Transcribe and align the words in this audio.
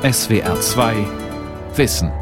SWR 0.00 0.60
2 0.60 0.94
Wissen. 1.74 2.12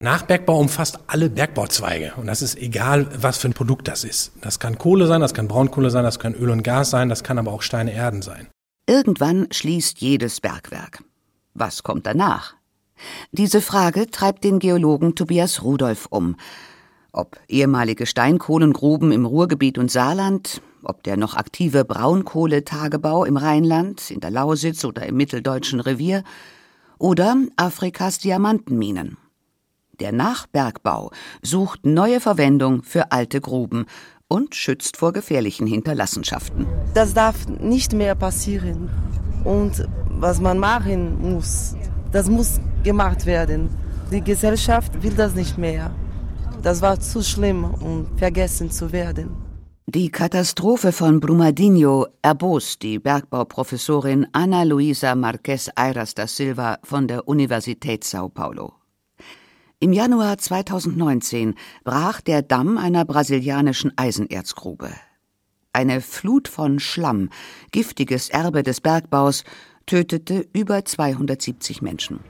Nachbergbau 0.00 0.58
umfasst 0.58 0.98
alle 1.06 1.30
Bergbauzweige 1.30 2.14
und 2.16 2.26
das 2.26 2.42
ist 2.42 2.58
egal, 2.58 3.06
was 3.22 3.38
für 3.38 3.46
ein 3.46 3.52
Produkt 3.52 3.86
das 3.86 4.02
ist. 4.02 4.32
Das 4.40 4.58
kann 4.58 4.76
Kohle 4.76 5.06
sein, 5.06 5.20
das 5.20 5.34
kann 5.34 5.46
Braunkohle 5.46 5.90
sein, 5.90 6.02
das 6.02 6.18
kann 6.18 6.34
Öl 6.34 6.50
und 6.50 6.64
Gas 6.64 6.90
sein, 6.90 7.08
das 7.08 7.22
kann 7.22 7.38
aber 7.38 7.52
auch 7.52 7.62
Steine 7.62 7.92
Erden 7.92 8.22
sein. 8.22 8.48
Irgendwann 8.88 9.46
schließt 9.52 10.00
jedes 10.00 10.40
Bergwerk. 10.40 11.04
Was 11.54 11.84
kommt 11.84 12.06
danach? 12.06 12.56
Diese 13.30 13.60
Frage 13.60 14.10
treibt 14.10 14.42
den 14.42 14.58
Geologen 14.58 15.14
Tobias 15.14 15.62
Rudolph 15.62 16.06
um. 16.10 16.34
Ob 17.12 17.38
ehemalige 17.46 18.04
Steinkohlengruben 18.04 19.12
im 19.12 19.26
Ruhrgebiet 19.26 19.78
und 19.78 19.92
Saarland, 19.92 20.60
ob 20.82 21.02
der 21.02 21.16
noch 21.16 21.34
aktive 21.34 21.84
Braunkohletagebau 21.84 23.24
im 23.24 23.36
Rheinland, 23.36 24.10
in 24.10 24.20
der 24.20 24.30
Lausitz 24.30 24.84
oder 24.84 25.06
im 25.06 25.16
mitteldeutschen 25.16 25.80
Revier 25.80 26.24
oder 26.98 27.36
Afrikas 27.56 28.18
Diamantenminen. 28.18 29.16
Der 30.00 30.12
Nachbergbau 30.12 31.10
sucht 31.42 31.84
neue 31.84 32.20
Verwendung 32.20 32.82
für 32.82 33.10
alte 33.10 33.40
Gruben 33.40 33.86
und 34.28 34.54
schützt 34.54 34.96
vor 34.96 35.12
gefährlichen 35.12 35.66
Hinterlassenschaften. 35.66 36.66
Das 36.94 37.14
darf 37.14 37.48
nicht 37.48 37.92
mehr 37.92 38.14
passieren. 38.14 38.88
Und 39.44 39.88
was 40.10 40.40
man 40.40 40.58
machen 40.58 41.20
muss, 41.20 41.74
das 42.12 42.28
muss 42.28 42.60
gemacht 42.84 43.26
werden. 43.26 43.70
Die 44.12 44.22
Gesellschaft 44.22 45.02
will 45.02 45.14
das 45.14 45.34
nicht 45.34 45.58
mehr. 45.58 45.90
Das 46.62 46.82
war 46.82 46.98
zu 47.00 47.22
schlimm, 47.22 47.64
um 47.64 48.06
vergessen 48.16 48.70
zu 48.70 48.92
werden. 48.92 49.47
Die 49.90 50.10
Katastrophe 50.10 50.92
von 50.92 51.18
Brumadinho 51.18 52.08
erbost 52.20 52.82
die 52.82 52.98
Bergbauprofessorin 52.98 54.26
Ana 54.32 54.64
Luisa 54.64 55.14
Marquez 55.14 55.70
Ayras 55.76 56.12
da 56.12 56.26
Silva 56.26 56.78
von 56.84 57.08
der 57.08 57.26
Universität 57.26 58.04
Sao 58.04 58.28
Paulo. 58.28 58.74
Im 59.80 59.94
Januar 59.94 60.36
2019 60.36 61.54
brach 61.84 62.20
der 62.20 62.42
Damm 62.42 62.76
einer 62.76 63.06
brasilianischen 63.06 63.96
Eisenerzgrube. 63.96 64.90
Eine 65.72 66.02
Flut 66.02 66.48
von 66.48 66.80
Schlamm, 66.80 67.30
giftiges 67.70 68.28
Erbe 68.28 68.62
des 68.62 68.82
Bergbaus, 68.82 69.42
tötete 69.86 70.46
über 70.52 70.84
270 70.84 71.80
Menschen. 71.80 72.20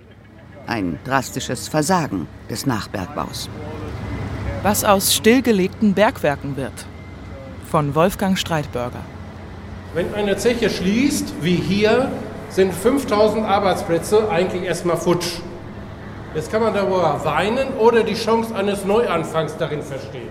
Ein 0.69 1.01
drastisches 1.03 1.67
Versagen 1.67 2.29
des 2.49 2.67
Nachbergbaus. 2.67 3.51
Was 4.63 4.85
aus 4.85 5.13
stillgelegten 5.13 5.95
Bergwerken 5.95 6.57
wird. 6.57 6.87
Von 7.71 7.95
Wolfgang 7.95 8.39
Streitbürger. 8.39 9.03
Wenn 9.93 10.15
eine 10.15 10.39
Zeche 10.39 10.71
schließt, 10.71 11.35
wie 11.43 11.57
hier, 11.57 12.11
sind 12.49 12.73
5000 12.73 13.45
Arbeitsplätze 13.45 14.31
eigentlich 14.31 14.63
erstmal 14.63 14.97
futsch. 14.97 15.41
Jetzt 16.35 16.51
kann 16.51 16.63
man 16.63 16.73
darüber 16.73 17.21
weinen 17.25 17.69
oder 17.79 18.05
die 18.05 18.15
Chance 18.15 18.55
eines 18.55 18.87
Neuanfangs 18.87 19.59
darin 19.59 19.83
verstehen. 19.83 20.31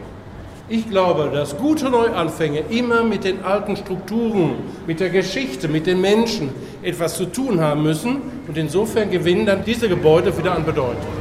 Ich 0.67 0.89
glaube, 0.89 1.30
dass 1.31 1.55
gute 1.55 1.91
Neuanfänge 1.91 2.61
immer 2.71 3.03
mit 3.03 3.23
den 3.23 3.43
alten 3.45 3.77
Strukturen, 3.77 4.55
mit 4.88 4.99
der 4.99 5.11
Geschichte, 5.11 5.67
mit 5.67 5.85
den 5.85 6.02
Menschen 6.02 6.49
etwas 6.81 7.17
zu 7.17 7.25
tun 7.25 7.61
haben 7.61 7.83
müssen 7.83 8.19
und 8.47 8.58
insofern 8.58 9.11
gewinnen 9.11 9.45
dann 9.45 9.63
diese 9.63 9.88
Gebäude 9.88 10.35
wieder 10.35 10.55
an 10.55 10.65
Bedeutung. 10.65 11.17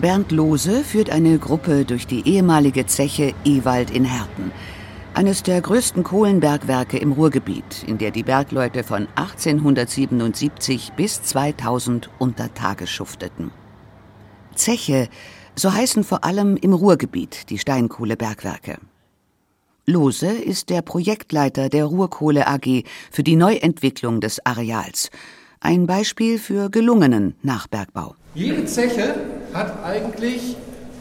Bernd 0.00 0.32
Lose 0.32 0.84
führt 0.84 1.10
eine 1.10 1.38
Gruppe 1.38 1.84
durch 1.84 2.06
die 2.06 2.26
ehemalige 2.28 2.86
Zeche 2.86 3.34
Ewald 3.44 3.90
in 3.90 4.04
Herten 4.04 4.52
eines 5.18 5.42
der 5.42 5.60
größten 5.60 6.04
Kohlenbergwerke 6.04 6.96
im 6.96 7.10
Ruhrgebiet, 7.10 7.82
in 7.88 7.98
der 7.98 8.12
die 8.12 8.22
Bergleute 8.22 8.84
von 8.84 9.08
1877 9.16 10.92
bis 10.92 11.24
2000 11.24 12.08
unter 12.20 12.54
Tage 12.54 12.86
schufteten. 12.86 13.50
Zeche, 14.54 15.08
so 15.56 15.72
heißen 15.72 16.04
vor 16.04 16.22
allem 16.22 16.56
im 16.56 16.72
Ruhrgebiet 16.72 17.50
die 17.50 17.58
Steinkohlebergwerke. 17.58 18.78
Lose 19.86 20.28
ist 20.28 20.70
der 20.70 20.82
Projektleiter 20.82 21.68
der 21.68 21.86
Ruhrkohle 21.86 22.46
AG 22.46 22.84
für 23.10 23.24
die 23.24 23.34
Neuentwicklung 23.34 24.20
des 24.20 24.46
Areals. 24.46 25.10
Ein 25.58 25.88
Beispiel 25.88 26.38
für 26.38 26.70
gelungenen 26.70 27.34
Nachbergbau. 27.42 28.14
Jede 28.38 28.66
Zeche 28.66 29.16
hat 29.52 29.84
eigentlich 29.84 30.54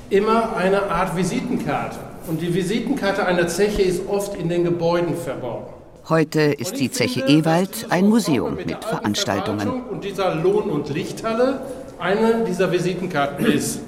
immer 0.10 0.56
eine 0.56 0.90
Art 0.90 1.16
Visitenkarte. 1.16 2.00
Und 2.26 2.42
die 2.42 2.52
Visitenkarte 2.52 3.28
einer 3.28 3.48
Zeche 3.48 3.84
ist 3.84 4.08
oft 4.08 4.36
in 4.36 4.50
den 4.50 4.64
Gebäuden 4.64 5.16
verborgen. 5.16 5.72
Heute 6.10 6.42
ist 6.42 6.80
die 6.80 6.90
Zeche 6.90 7.20
Ewald 7.28 7.92
ein 7.92 8.10
Museum 8.10 8.56
mit 8.56 8.84
Veranstaltungen. 8.84 9.84
Und 9.84 10.04
dieser 10.04 10.34
Lohn- 10.34 10.72
und 10.72 10.90
Lichthalle 10.90 11.62
eine 12.00 12.44
dieser 12.44 12.72
Visitenkarten 12.72 13.46
ist. 13.46 13.82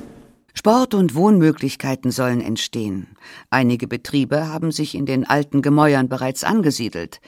Sport- 0.54 0.94
und 0.94 1.16
Wohnmöglichkeiten 1.16 2.12
sollen 2.12 2.42
entstehen. 2.42 3.18
Einige 3.50 3.88
Betriebe 3.88 4.54
haben 4.54 4.72
sich 4.72 4.94
in 4.94 5.08
den 5.08 5.26
alten 5.26 5.64
Gemäuern 5.64 6.08
bereits 6.08 6.44
angesiedelt. 6.44 7.20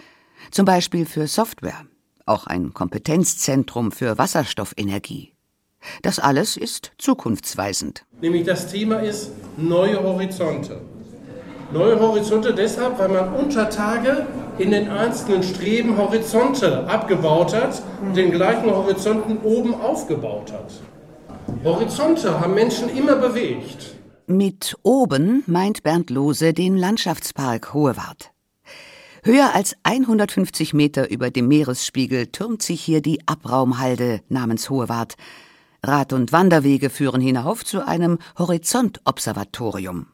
Zum 0.51 0.65
Beispiel 0.65 1.07
für 1.07 1.25
Software. 1.25 1.81
Auch 2.27 2.45
ein 2.45 2.75
Kompetenzzentrum 2.75 3.91
für 3.91 4.19
Wasserstoffenergie. 4.19 5.33
Das 6.01 6.19
alles 6.19 6.57
ist 6.57 6.91
zukunftsweisend. 6.97 8.05
Nämlich 8.21 8.45
das 8.45 8.67
Thema 8.67 8.99
ist 8.99 9.31
neue 9.57 10.01
Horizonte. 10.01 10.81
Neue 11.73 11.99
Horizonte 11.99 12.53
deshalb, 12.53 12.99
weil 12.99 13.09
man 13.09 13.33
unter 13.33 13.69
Tage 13.69 14.27
in 14.57 14.71
den 14.71 14.89
einzelnen 14.89 15.41
Streben 15.41 15.97
Horizonte 15.97 16.85
abgebaut 16.87 17.55
hat 17.55 17.81
und 18.01 18.15
den 18.15 18.31
gleichen 18.31 18.69
Horizonten 18.69 19.37
oben 19.43 19.73
aufgebaut 19.73 20.51
hat. 20.51 20.71
Horizonte 21.63 22.39
haben 22.39 22.53
Menschen 22.53 22.89
immer 22.89 23.15
bewegt. 23.15 23.95
Mit 24.27 24.75
oben 24.83 25.43
meint 25.47 25.83
Bernd 25.83 26.09
Lose 26.09 26.53
den 26.53 26.77
Landschaftspark 26.77 27.73
Hohewart. 27.73 28.31
Höher 29.23 29.53
als 29.53 29.75
150 29.83 30.73
Meter 30.73 31.09
über 31.09 31.29
dem 31.29 31.47
Meeresspiegel 31.47 32.27
türmt 32.27 32.63
sich 32.63 32.81
hier 32.81 33.01
die 33.01 33.19
Abraumhalde 33.27 34.21
namens 34.29 34.69
Hohewart. 34.69 35.15
Rad- 35.83 36.13
und 36.13 36.31
Wanderwege 36.31 36.91
führen 36.91 37.21
hinauf 37.21 37.65
zu 37.65 37.85
einem 37.85 38.19
Horizontobservatorium. 38.37 40.07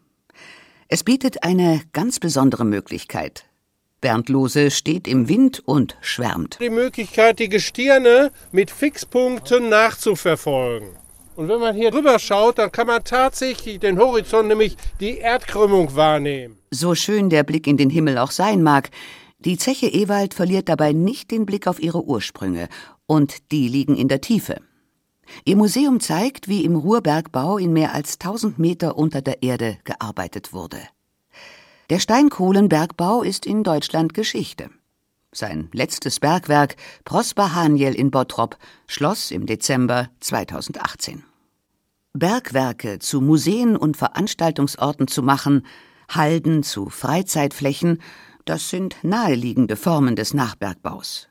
Es 0.87 1.03
bietet 1.03 1.43
eine 1.43 1.81
ganz 1.91 2.19
besondere 2.19 2.63
Möglichkeit. 2.63 3.43
Bernd 3.99 4.29
Lose 4.29 4.71
steht 4.71 5.09
im 5.09 5.27
Wind 5.27 5.61
und 5.65 5.97
schwärmt. 5.99 6.57
Die 6.61 6.69
Möglichkeit, 6.69 7.39
die 7.39 7.49
Gestirne 7.49 8.31
mit 8.53 8.71
Fixpunkten 8.71 9.67
nachzuverfolgen. 9.67 10.89
Und 11.35 11.49
wenn 11.49 11.59
man 11.59 11.75
hier 11.75 11.91
drüber 11.91 12.17
schaut, 12.17 12.59
dann 12.59 12.71
kann 12.71 12.87
man 12.87 13.03
tatsächlich 13.03 13.79
den 13.79 13.99
Horizont, 13.99 14.47
nämlich 14.47 14.77
die 15.01 15.17
Erdkrümmung 15.17 15.95
wahrnehmen. 15.95 16.57
So 16.71 16.95
schön 16.95 17.29
der 17.29 17.43
Blick 17.43 17.67
in 17.67 17.75
den 17.75 17.89
Himmel 17.89 18.17
auch 18.17 18.31
sein 18.31 18.63
mag, 18.63 18.89
die 19.39 19.57
Zeche 19.57 19.87
Ewald 19.87 20.33
verliert 20.33 20.69
dabei 20.69 20.93
nicht 20.93 21.29
den 21.29 21.45
Blick 21.45 21.67
auf 21.67 21.81
ihre 21.81 22.05
Ursprünge, 22.05 22.69
und 23.05 23.51
die 23.51 23.67
liegen 23.67 23.97
in 23.97 24.07
der 24.07 24.21
Tiefe. 24.21 24.61
Ihr 25.45 25.55
Museum 25.55 25.99
zeigt, 25.99 26.47
wie 26.47 26.63
im 26.65 26.75
Ruhrbergbau 26.75 27.57
in 27.57 27.73
mehr 27.73 27.93
als 27.93 28.13
1000 28.13 28.59
Meter 28.59 28.97
unter 28.97 29.21
der 29.21 29.43
Erde 29.43 29.77
gearbeitet 29.83 30.53
wurde. 30.53 30.79
Der 31.89 31.99
Steinkohlenbergbau 31.99 33.23
ist 33.23 33.45
in 33.45 33.63
Deutschland 33.63 34.13
Geschichte. 34.13 34.69
Sein 35.31 35.69
letztes 35.71 36.19
Bergwerk, 36.19 36.75
Prosper 37.05 37.53
Haniel 37.53 37.93
in 37.93 38.11
Bottrop, 38.11 38.57
schloss 38.87 39.31
im 39.31 39.45
Dezember 39.45 40.09
2018. 40.19 41.23
Bergwerke 42.13 42.99
zu 42.99 43.21
Museen 43.21 43.77
und 43.77 43.95
Veranstaltungsorten 43.95 45.07
zu 45.07 45.21
machen, 45.21 45.65
Halden 46.09 46.63
zu 46.63 46.89
Freizeitflächen, 46.89 48.01
das 48.45 48.69
sind 48.69 48.95
naheliegende 49.03 49.75
Formen 49.75 50.15
des 50.15 50.33
Nachbergbaus. 50.33 51.26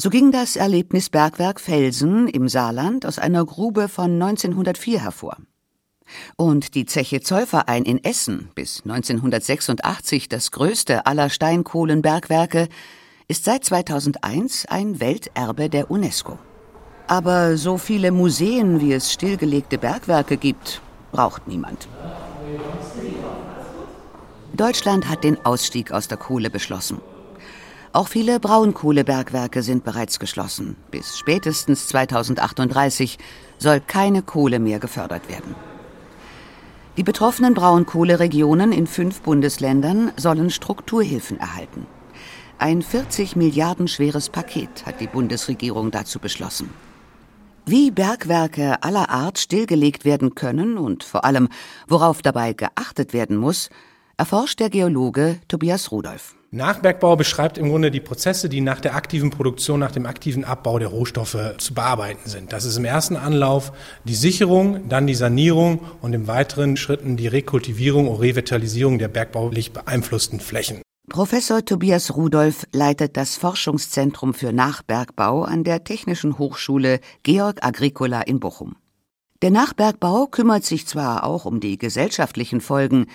So 0.00 0.08
ging 0.08 0.32
das 0.32 0.56
Erlebnisbergwerk 0.56 1.60
Felsen 1.60 2.26
im 2.26 2.48
Saarland 2.48 3.04
aus 3.04 3.18
einer 3.18 3.44
Grube 3.44 3.86
von 3.86 4.12
1904 4.12 5.02
hervor. 5.02 5.36
Und 6.36 6.74
die 6.74 6.86
Zeche 6.86 7.20
Zollverein 7.20 7.84
in 7.84 8.02
Essen, 8.02 8.48
bis 8.54 8.80
1986 8.86 10.30
das 10.30 10.52
größte 10.52 11.04
aller 11.04 11.28
Steinkohlenbergwerke, 11.28 12.68
ist 13.28 13.44
seit 13.44 13.62
2001 13.66 14.64
ein 14.64 15.00
Welterbe 15.00 15.68
der 15.68 15.90
UNESCO. 15.90 16.38
Aber 17.06 17.58
so 17.58 17.76
viele 17.76 18.10
Museen, 18.10 18.80
wie 18.80 18.94
es 18.94 19.12
stillgelegte 19.12 19.76
Bergwerke 19.76 20.38
gibt, 20.38 20.80
braucht 21.12 21.46
niemand. 21.46 21.88
Deutschland 24.54 25.10
hat 25.10 25.24
den 25.24 25.44
Ausstieg 25.44 25.92
aus 25.92 26.08
der 26.08 26.16
Kohle 26.16 26.48
beschlossen. 26.48 27.02
Auch 27.92 28.06
viele 28.06 28.38
Braunkohlebergwerke 28.38 29.64
sind 29.64 29.82
bereits 29.82 30.20
geschlossen. 30.20 30.76
Bis 30.92 31.18
spätestens 31.18 31.88
2038 31.88 33.18
soll 33.58 33.80
keine 33.80 34.22
Kohle 34.22 34.60
mehr 34.60 34.78
gefördert 34.78 35.28
werden. 35.28 35.56
Die 36.96 37.02
betroffenen 37.02 37.54
Braunkohleregionen 37.54 38.70
in 38.70 38.86
fünf 38.86 39.22
Bundesländern 39.22 40.12
sollen 40.16 40.50
Strukturhilfen 40.50 41.40
erhalten. 41.40 41.86
Ein 42.58 42.82
40 42.82 43.34
Milliarden 43.34 43.88
schweres 43.88 44.28
Paket 44.28 44.86
hat 44.86 45.00
die 45.00 45.06
Bundesregierung 45.08 45.90
dazu 45.90 46.20
beschlossen. 46.20 46.70
Wie 47.66 47.90
Bergwerke 47.90 48.82
aller 48.82 49.10
Art 49.10 49.38
stillgelegt 49.38 50.04
werden 50.04 50.34
können 50.36 50.78
und 50.78 51.02
vor 51.02 51.24
allem, 51.24 51.48
worauf 51.88 52.22
dabei 52.22 52.52
geachtet 52.52 53.12
werden 53.12 53.36
muss, 53.36 53.68
erforscht 54.20 54.60
der 54.60 54.68
Geologe 54.68 55.38
Tobias 55.48 55.90
Rudolph. 55.90 56.34
Nachbergbau 56.50 57.16
beschreibt 57.16 57.56
im 57.56 57.70
Grunde 57.70 57.90
die 57.90 58.00
Prozesse, 58.00 58.50
die 58.50 58.60
nach 58.60 58.78
der 58.78 58.94
aktiven 58.94 59.30
Produktion, 59.30 59.80
nach 59.80 59.92
dem 59.92 60.04
aktiven 60.04 60.44
Abbau 60.44 60.78
der 60.78 60.88
Rohstoffe 60.88 61.38
zu 61.56 61.72
bearbeiten 61.72 62.28
sind. 62.28 62.52
Das 62.52 62.66
ist 62.66 62.76
im 62.76 62.84
ersten 62.84 63.16
Anlauf 63.16 63.72
die 64.04 64.14
Sicherung, 64.14 64.90
dann 64.90 65.06
die 65.06 65.14
Sanierung 65.14 65.80
und 66.02 66.12
im 66.12 66.26
weiteren 66.26 66.76
Schritten 66.76 67.16
die 67.16 67.28
Rekultivierung 67.28 68.08
und 68.08 68.20
Revitalisierung 68.20 68.98
der 68.98 69.08
bergbaulich 69.08 69.72
beeinflussten 69.72 70.38
Flächen. 70.38 70.82
Professor 71.08 71.64
Tobias 71.64 72.14
Rudolph 72.14 72.66
leitet 72.72 73.16
das 73.16 73.36
Forschungszentrum 73.36 74.34
für 74.34 74.52
Nachbergbau 74.52 75.44
an 75.44 75.64
der 75.64 75.82
Technischen 75.82 76.36
Hochschule 76.36 77.00
Georg 77.22 77.64
Agricola 77.64 78.20
in 78.20 78.38
Bochum. 78.38 78.76
Der 79.40 79.50
Nachbergbau 79.50 80.26
kümmert 80.26 80.64
sich 80.64 80.86
zwar 80.86 81.24
auch 81.24 81.46
um 81.46 81.60
die 81.60 81.78
gesellschaftlichen 81.78 82.60
Folgen, 82.60 83.06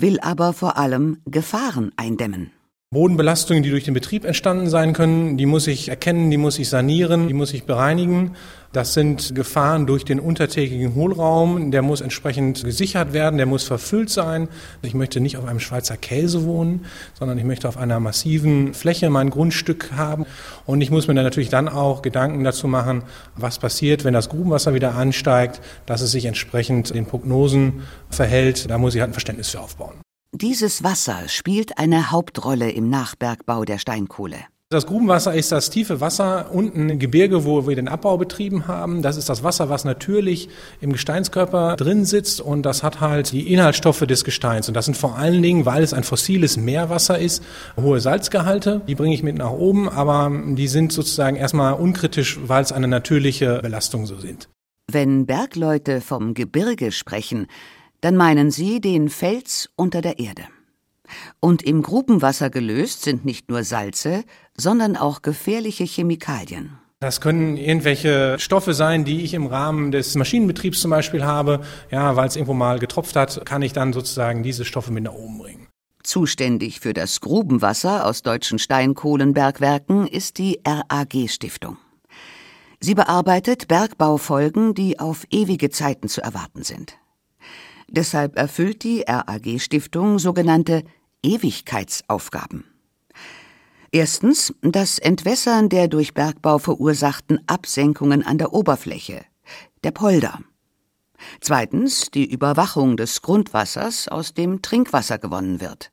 will 0.00 0.20
aber 0.20 0.52
vor 0.52 0.76
allem 0.76 1.18
Gefahren 1.26 1.92
eindämmen. 1.96 2.52
Bodenbelastungen, 2.90 3.62
die 3.62 3.68
durch 3.68 3.84
den 3.84 3.92
Betrieb 3.92 4.24
entstanden 4.24 4.70
sein 4.70 4.94
können, 4.94 5.36
die 5.36 5.44
muss 5.44 5.66
ich 5.66 5.90
erkennen, 5.90 6.30
die 6.30 6.38
muss 6.38 6.58
ich 6.58 6.70
sanieren, 6.70 7.28
die 7.28 7.34
muss 7.34 7.52
ich 7.52 7.64
bereinigen. 7.64 8.32
Das 8.72 8.94
sind 8.94 9.34
Gefahren 9.34 9.86
durch 9.86 10.06
den 10.06 10.18
untertägigen 10.18 10.94
Hohlraum, 10.94 11.70
der 11.70 11.82
muss 11.82 12.00
entsprechend 12.00 12.64
gesichert 12.64 13.12
werden, 13.12 13.36
der 13.36 13.44
muss 13.44 13.64
verfüllt 13.64 14.08
sein. 14.08 14.48
Ich 14.80 14.94
möchte 14.94 15.20
nicht 15.20 15.36
auf 15.36 15.44
einem 15.44 15.60
Schweizer 15.60 15.98
Käse 15.98 16.46
wohnen, 16.46 16.86
sondern 17.12 17.36
ich 17.36 17.44
möchte 17.44 17.68
auf 17.68 17.76
einer 17.76 18.00
massiven 18.00 18.72
Fläche 18.72 19.10
mein 19.10 19.28
Grundstück 19.28 19.90
haben. 19.94 20.24
Und 20.64 20.80
ich 20.80 20.90
muss 20.90 21.08
mir 21.08 21.14
dann 21.14 21.24
natürlich 21.24 21.50
dann 21.50 21.68
auch 21.68 22.00
Gedanken 22.00 22.42
dazu 22.42 22.68
machen, 22.68 23.02
was 23.36 23.58
passiert, 23.58 24.04
wenn 24.04 24.14
das 24.14 24.30
Grubenwasser 24.30 24.72
wieder 24.72 24.94
ansteigt, 24.94 25.60
dass 25.84 26.00
es 26.00 26.10
sich 26.10 26.24
entsprechend 26.24 26.94
den 26.94 27.04
Prognosen 27.04 27.82
verhält. 28.08 28.70
Da 28.70 28.78
muss 28.78 28.94
ich 28.94 29.02
halt 29.02 29.10
ein 29.10 29.14
Verständnis 29.14 29.50
für 29.50 29.60
aufbauen. 29.60 30.00
Dieses 30.34 30.84
Wasser 30.84 31.26
spielt 31.28 31.78
eine 31.78 32.10
Hauptrolle 32.10 32.70
im 32.70 32.90
Nachbergbau 32.90 33.64
der 33.64 33.78
Steinkohle. 33.78 34.36
Das 34.68 34.86
Grubenwasser 34.86 35.32
ist 35.32 35.52
das 35.52 35.70
tiefe 35.70 36.02
Wasser 36.02 36.50
unten 36.52 36.90
im 36.90 36.98
Gebirge, 36.98 37.46
wo 37.46 37.66
wir 37.66 37.74
den 37.74 37.88
Abbau 37.88 38.18
betrieben 38.18 38.68
haben. 38.68 39.00
Das 39.00 39.16
ist 39.16 39.30
das 39.30 39.42
Wasser, 39.42 39.70
was 39.70 39.86
natürlich 39.86 40.50
im 40.82 40.92
Gesteinskörper 40.92 41.76
drin 41.76 42.04
sitzt 42.04 42.42
und 42.42 42.64
das 42.64 42.82
hat 42.82 43.00
halt 43.00 43.32
die 43.32 43.50
Inhaltsstoffe 43.50 44.00
des 44.00 44.22
Gesteins. 44.22 44.68
Und 44.68 44.74
das 44.74 44.84
sind 44.84 44.98
vor 44.98 45.16
allen 45.16 45.42
Dingen, 45.42 45.64
weil 45.64 45.82
es 45.82 45.94
ein 45.94 46.04
fossiles 46.04 46.58
Meerwasser 46.58 47.18
ist, 47.18 47.42
hohe 47.80 47.98
Salzgehalte. 47.98 48.82
Die 48.86 48.94
bringe 48.94 49.14
ich 49.14 49.22
mit 49.22 49.38
nach 49.38 49.52
oben, 49.52 49.88
aber 49.88 50.30
die 50.30 50.68
sind 50.68 50.92
sozusagen 50.92 51.36
erstmal 51.36 51.72
unkritisch, 51.72 52.38
weil 52.42 52.62
es 52.62 52.70
eine 52.72 52.86
natürliche 52.86 53.60
Belastung 53.62 54.04
so 54.04 54.18
sind. 54.18 54.50
Wenn 54.90 55.24
Bergleute 55.24 56.02
vom 56.02 56.34
Gebirge 56.34 56.92
sprechen, 56.92 57.46
dann 58.00 58.16
meinen 58.16 58.50
sie 58.50 58.80
den 58.80 59.08
Fels 59.08 59.70
unter 59.76 60.00
der 60.00 60.18
Erde. 60.18 60.44
Und 61.40 61.62
im 61.62 61.82
Grubenwasser 61.82 62.50
gelöst 62.50 63.02
sind 63.02 63.24
nicht 63.24 63.48
nur 63.48 63.64
Salze, 63.64 64.24
sondern 64.56 64.96
auch 64.96 65.22
gefährliche 65.22 65.84
Chemikalien. 65.84 66.78
Das 67.00 67.20
können 67.20 67.56
irgendwelche 67.56 68.38
Stoffe 68.40 68.74
sein, 68.74 69.04
die 69.04 69.22
ich 69.22 69.32
im 69.32 69.46
Rahmen 69.46 69.92
des 69.92 70.16
Maschinenbetriebs 70.16 70.80
zum 70.80 70.90
Beispiel 70.90 71.24
habe. 71.24 71.60
Ja, 71.92 72.16
weil 72.16 72.26
es 72.26 72.34
irgendwo 72.34 72.54
mal 72.54 72.80
getropft 72.80 73.14
hat, 73.14 73.46
kann 73.46 73.62
ich 73.62 73.72
dann 73.72 73.92
sozusagen 73.92 74.42
diese 74.42 74.64
Stoffe 74.64 74.92
mit 74.92 75.04
nach 75.04 75.12
oben 75.12 75.38
bringen. 75.38 75.68
Zuständig 76.02 76.80
für 76.80 76.94
das 76.94 77.20
Grubenwasser 77.20 78.04
aus 78.04 78.22
deutschen 78.22 78.58
Steinkohlenbergwerken 78.58 80.08
ist 80.08 80.38
die 80.38 80.60
RAG 80.66 81.28
Stiftung. 81.28 81.76
Sie 82.80 82.94
bearbeitet 82.94 83.68
Bergbaufolgen, 83.68 84.74
die 84.74 84.98
auf 84.98 85.24
ewige 85.30 85.70
Zeiten 85.70 86.08
zu 86.08 86.20
erwarten 86.20 86.64
sind. 86.64 86.96
Deshalb 87.90 88.36
erfüllt 88.36 88.84
die 88.84 89.04
RAG 89.06 89.58
Stiftung 89.58 90.18
sogenannte 90.18 90.84
Ewigkeitsaufgaben. 91.22 92.64
Erstens 93.90 94.54
das 94.60 94.98
Entwässern 94.98 95.70
der 95.70 95.88
durch 95.88 96.12
Bergbau 96.12 96.58
verursachten 96.58 97.40
Absenkungen 97.46 98.22
an 98.22 98.36
der 98.36 98.52
Oberfläche, 98.52 99.24
der 99.82 99.92
Polder. 99.92 100.40
Zweitens 101.40 102.10
die 102.10 102.30
Überwachung 102.30 102.96
des 102.96 103.22
Grundwassers, 103.22 104.08
aus 104.08 104.34
dem 104.34 104.60
Trinkwasser 104.60 105.18
gewonnen 105.18 105.60
wird. 105.60 105.90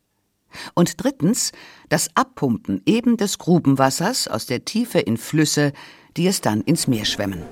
Und 0.74 1.04
drittens 1.04 1.52
das 1.90 2.10
Abpumpen 2.16 2.82
eben 2.86 3.18
des 3.18 3.38
Grubenwassers 3.38 4.28
aus 4.28 4.46
der 4.46 4.66
Tiefe 4.66 5.00
in 5.00 5.18
Flüsse, 5.18 5.72
die 6.18 6.28
es 6.28 6.42
dann 6.42 6.62
ins 6.62 6.88
Meer 6.88 7.06
schwemmen 7.06 7.44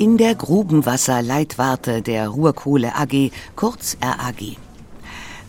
in 0.00 0.16
der 0.16 0.34
Grubenwasserleitwarte 0.34 2.00
der 2.00 2.28
Ruhrkohle 2.28 2.96
AG, 2.96 3.32
kurz 3.54 3.98
RAG. 4.00 4.56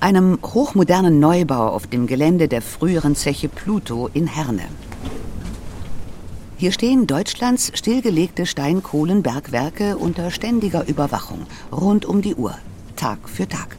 Einem 0.01 0.39
hochmodernen 0.43 1.21
Neubau 1.21 1.69
auf 1.69 1.87
dem 1.87 2.05
Gelände 2.05 2.49
der 2.49 2.61
früheren 2.61 3.15
Zeche 3.15 3.47
Pluto 3.47 4.09
in 4.13 4.27
Herne. 4.27 4.63
Hier 6.57 6.73
stehen 6.73 7.07
Deutschlands 7.07 7.71
stillgelegte 7.75 8.45
Steinkohlenbergwerke 8.45 9.95
unter 9.95 10.31
ständiger 10.31 10.85
Überwachung, 10.85 11.43
rund 11.71 12.03
um 12.03 12.21
die 12.21 12.35
Uhr, 12.35 12.55
Tag 12.97 13.29
für 13.29 13.47
Tag. 13.47 13.77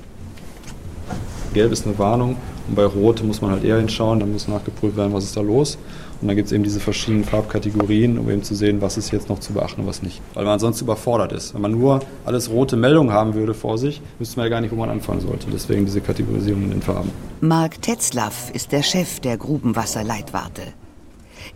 Gelb 1.52 1.72
ist 1.72 1.86
eine 1.86 1.98
Warnung 1.98 2.36
und 2.66 2.76
bei 2.76 2.86
Rot 2.86 3.22
muss 3.22 3.42
man 3.42 3.50
halt 3.50 3.64
eher 3.64 3.76
hinschauen, 3.76 4.20
dann 4.20 4.32
muss 4.32 4.48
nachgeprüft 4.48 4.96
werden, 4.96 5.12
was 5.12 5.24
ist 5.24 5.36
da 5.36 5.42
los. 5.42 5.76
Und 6.22 6.28
dann 6.28 6.36
gibt 6.36 6.46
es 6.46 6.52
eben 6.52 6.62
diese 6.62 6.78
verschiedenen 6.78 7.24
Farbkategorien, 7.24 8.16
um 8.16 8.30
eben 8.30 8.44
zu 8.44 8.54
sehen, 8.54 8.80
was 8.80 8.96
ist 8.96 9.10
jetzt 9.10 9.28
noch 9.28 9.40
zu 9.40 9.52
beachten 9.52 9.80
und 9.80 9.88
was 9.88 10.02
nicht. 10.02 10.20
Weil 10.34 10.44
man 10.44 10.60
sonst 10.60 10.80
überfordert 10.80 11.32
ist. 11.32 11.52
Wenn 11.52 11.62
man 11.62 11.72
nur 11.72 12.00
alles 12.24 12.48
rote 12.48 12.76
Meldungen 12.76 13.12
haben 13.12 13.34
würde 13.34 13.54
vor 13.54 13.76
sich, 13.76 14.00
wüsste 14.20 14.36
man 14.36 14.46
ja 14.46 14.50
gar 14.50 14.60
nicht, 14.60 14.70
wo 14.70 14.76
man 14.76 14.88
anfangen 14.88 15.20
sollte. 15.20 15.48
Deswegen 15.52 15.84
diese 15.84 16.00
Kategorisierung 16.00 16.62
in 16.62 16.70
den 16.70 16.82
Farben. 16.82 17.10
Mark 17.40 17.82
Tetzlaff 17.82 18.50
ist 18.54 18.70
der 18.70 18.84
Chef 18.84 19.18
der 19.18 19.36
Grubenwasserleitwarte. 19.36 20.62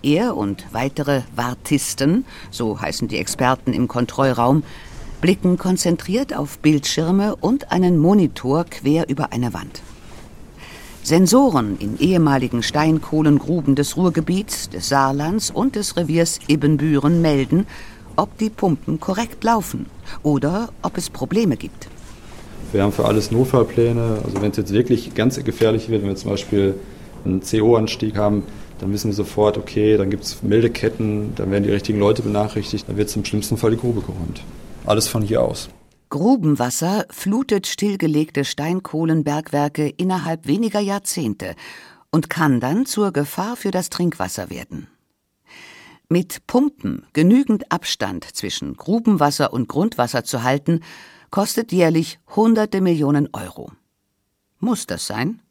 Er 0.02 0.36
und 0.36 0.66
weitere 0.72 1.22
Wartisten, 1.36 2.24
so 2.50 2.80
heißen 2.80 3.06
die 3.06 3.18
Experten 3.18 3.72
im 3.72 3.86
Kontrollraum, 3.86 4.64
blicken 5.20 5.58
konzentriert 5.58 6.36
auf 6.36 6.58
Bildschirme 6.58 7.36
und 7.36 7.70
einen 7.70 7.98
Monitor 7.98 8.64
quer 8.64 9.08
über 9.08 9.32
eine 9.32 9.54
Wand. 9.54 9.80
Sensoren 11.06 11.76
in 11.79 12.00
ehemaligen 12.00 12.64
Steinkohlengruben 12.64 13.76
des 13.76 13.97
Ruhrgebiets, 13.97 14.71
des 14.71 14.88
Saarlands 14.88 15.52
und 15.52 15.76
des 15.76 15.97
Reviers 15.97 16.40
Ibbenbüren 16.49 17.23
melden, 17.23 17.69
ob 18.16 18.37
die 18.38 18.50
Pumpen 18.50 18.99
korrekt 18.99 19.45
laufen 19.45 19.87
oder 20.25 20.71
ob 20.83 20.99
es 20.99 21.09
Probleme 21.09 21.57
gibt. 21.57 21.87
Wir 22.73 22.83
haben 22.83 22.90
für 22.90 23.04
alles 23.04 23.30
Notfallpläne. 23.30 24.19
Also 24.25 24.42
wenn 24.42 24.50
es 24.50 24.57
jetzt 24.57 24.73
wirklich 24.73 25.14
ganz 25.14 25.38
gefährlich 25.45 25.88
wird, 25.90 26.02
wenn 26.02 26.09
wir 26.09 26.16
zum 26.16 26.33
Beispiel 26.33 26.75
einen 27.25 27.40
CO-Anstieg 27.40 28.16
haben, 28.16 28.42
dann 28.80 28.92
wissen 28.92 29.11
wir 29.11 29.14
sofort, 29.14 29.59
okay, 29.59 29.97
dann 29.97 30.11
gibt 30.11 30.25
es 30.25 30.42
Meldeketten, 30.42 31.37
dann 31.37 31.52
werden 31.52 31.62
die 31.62 31.71
richtigen 31.71 32.00
Leute 32.00 32.23
benachrichtigt, 32.23 32.88
dann 32.88 32.97
wird 32.97 33.14
im 33.14 33.25
schlimmsten 33.25 33.59
Fall 33.59 33.71
die 33.71 33.76
Grube 33.76 34.00
geräumt. 34.00 34.42
Alles 34.85 35.07
von 35.07 35.23
hier 35.23 35.40
aus. 35.40 35.69
Grubenwasser 36.08 37.06
flutet 37.10 37.66
stillgelegte 37.66 38.44
Steinkohlenbergwerke 38.44 39.88
innerhalb 39.88 40.46
weniger 40.46 40.80
Jahrzehnte 40.80 41.54
und 42.10 42.30
kann 42.30 42.60
dann 42.60 42.86
zur 42.86 43.12
Gefahr 43.12 43.56
für 43.56 43.70
das 43.70 43.90
Trinkwasser 43.90 44.48
werden. 44.48 44.88
Mit 46.08 46.46
Pumpen 46.46 47.04
genügend 47.12 47.72
Abstand 47.72 48.25
zwischen 48.25 48.76
Grubenwasser 48.76 49.52
und 49.52 49.68
Grundwasser 49.68 50.22
zu 50.22 50.44
halten, 50.44 50.80
kostet 51.30 51.72
jährlich 51.72 52.20
hunderte 52.34 52.80
Millionen 52.80 53.28
Euro. 53.32 53.72
Muss 54.60 54.86
das 54.86 55.06
sein? 55.06 55.42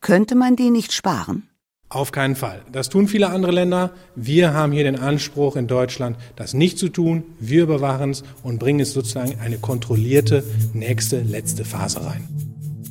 Könnte 0.00 0.34
man 0.34 0.56
die 0.56 0.70
nicht 0.70 0.92
sparen? 0.92 1.48
Auf 1.90 2.12
keinen 2.12 2.36
Fall. 2.36 2.60
Das 2.70 2.90
tun 2.90 3.08
viele 3.08 3.30
andere 3.30 3.52
Länder. 3.52 3.92
Wir 4.14 4.52
haben 4.52 4.72
hier 4.72 4.84
den 4.84 4.96
Anspruch 4.96 5.56
in 5.56 5.66
Deutschland, 5.66 6.18
das 6.36 6.52
nicht 6.52 6.78
zu 6.78 6.90
tun. 6.90 7.22
Wir 7.40 7.62
überwachen 7.62 8.10
es 8.10 8.24
und 8.42 8.58
bringen 8.58 8.80
es 8.80 8.92
sozusagen 8.92 9.38
eine 9.40 9.56
kontrollierte 9.56 10.44
nächste, 10.74 11.22
letzte 11.22 11.64
Phase 11.64 12.04
rein. 12.04 12.28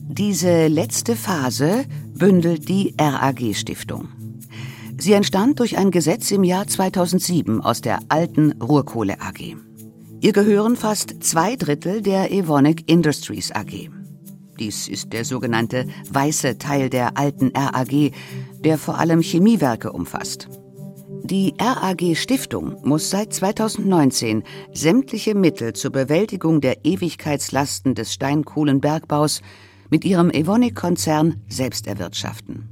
Diese 0.10 0.66
letzte 0.66 1.16
Phase 1.16 1.86
bündelt 2.16 2.70
die 2.70 2.96
RAG 3.00 3.54
Stiftung. 3.54 4.08
Sie 4.98 5.13
entstand 5.13 5.60
durch 5.60 5.77
ein 5.77 5.92
Gesetz 5.92 6.32
im 6.32 6.44
Jahr 6.44 6.66
2007 6.66 7.62
aus 7.62 7.82
der 7.82 8.00
alten 8.10 8.54
Ruhrkohle 8.54 9.22
AG. 9.22 9.56
Ihr 10.22 10.34
gehören 10.34 10.75
fast 10.75 11.24
zwei 11.24 11.56
Drittel 11.56 12.01
der 12.01 12.32
Evonik 12.32 12.89
Industries 12.89 13.51
AG. 13.51 13.92
Dies 14.60 14.88
ist 14.88 15.13
der 15.13 15.24
sogenannte 15.24 15.86
weiße 16.10 16.58
Teil 16.58 16.89
der 16.89 17.16
alten 17.16 17.51
RAG, 17.56 18.12
der 18.67 18.77
vor 18.77 19.00
allem 19.00 19.21
Chemiewerke 19.21 19.93
umfasst. 19.93 20.50
Die 21.24 21.53
RAG 21.57 22.17
Stiftung 22.17 22.75
muss 22.83 23.09
seit 23.09 23.33
2019 23.33 24.43
sämtliche 24.74 25.36
Mittel 25.36 25.71
zur 25.71 25.91
Bewältigung 25.91 26.59
der 26.59 26.83
Ewigkeitslasten 26.83 27.95
des 27.95 28.12
Steinkohlenbergbaus 28.12 29.41
mit 29.89 30.03
ihrem 30.03 30.29
Evonik-Konzern 30.29 31.36
selbst 31.47 31.88
erwirtschaften. 31.88 32.67